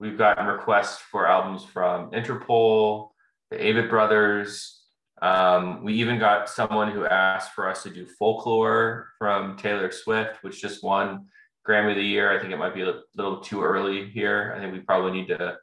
[0.00, 3.10] we've gotten requests for albums from Interpol,
[3.50, 4.82] the Avett Brothers.
[5.22, 10.42] Um, we even got someone who asked for us to do folklore from Taylor Swift,
[10.42, 11.26] which just won
[11.68, 12.36] Grammy of the Year.
[12.36, 14.54] I think it might be a little too early here.
[14.56, 15.56] I think we probably need to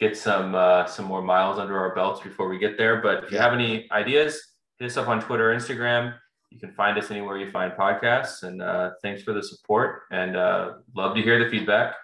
[0.00, 3.02] get some uh, some more miles under our belts before we get there.
[3.02, 4.40] But if you have any ideas,
[4.78, 6.14] hit us up on Twitter, Instagram.
[6.52, 8.42] You can find us anywhere you find podcasts.
[8.42, 10.02] And uh, thanks for the support.
[10.10, 11.94] And uh, love to hear the feedback.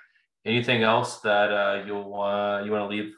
[0.46, 2.08] Anything else that uh, you'll
[2.64, 3.12] you want to leave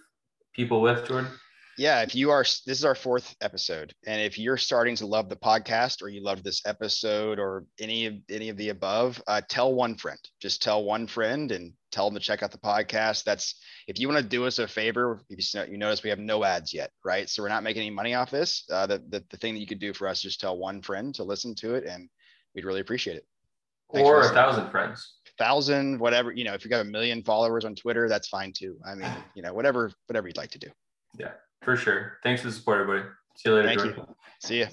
[0.53, 1.31] people with, Jordan?
[1.79, 5.29] Yeah, if you are, this is our fourth episode, and if you're starting to love
[5.29, 9.41] the podcast, or you loved this episode, or any of any of the above, uh,
[9.49, 10.18] tell one friend.
[10.41, 13.25] Just tell one friend and tell them to check out the podcast.
[13.25, 15.21] That's if you want to do us a favor.
[15.29, 17.29] If you, you notice we have no ads yet, right?
[17.29, 18.64] So we're not making any money off this.
[18.71, 21.14] Uh, the, the the thing that you could do for us, just tell one friend
[21.14, 22.09] to listen to it, and
[22.55, 23.27] we'd really appreciate it.
[23.93, 27.64] Thanks or a thousand friends thousand, whatever, you know, if you got a million followers
[27.64, 28.77] on Twitter, that's fine too.
[28.87, 30.68] I mean, you know, whatever, whatever you'd like to do.
[31.18, 31.33] Yeah.
[31.62, 32.18] For sure.
[32.22, 33.08] Thanks for the support, everybody.
[33.36, 33.68] See you later.
[33.68, 34.04] Thank Jordan.
[34.08, 34.14] you.
[34.40, 34.66] See ya.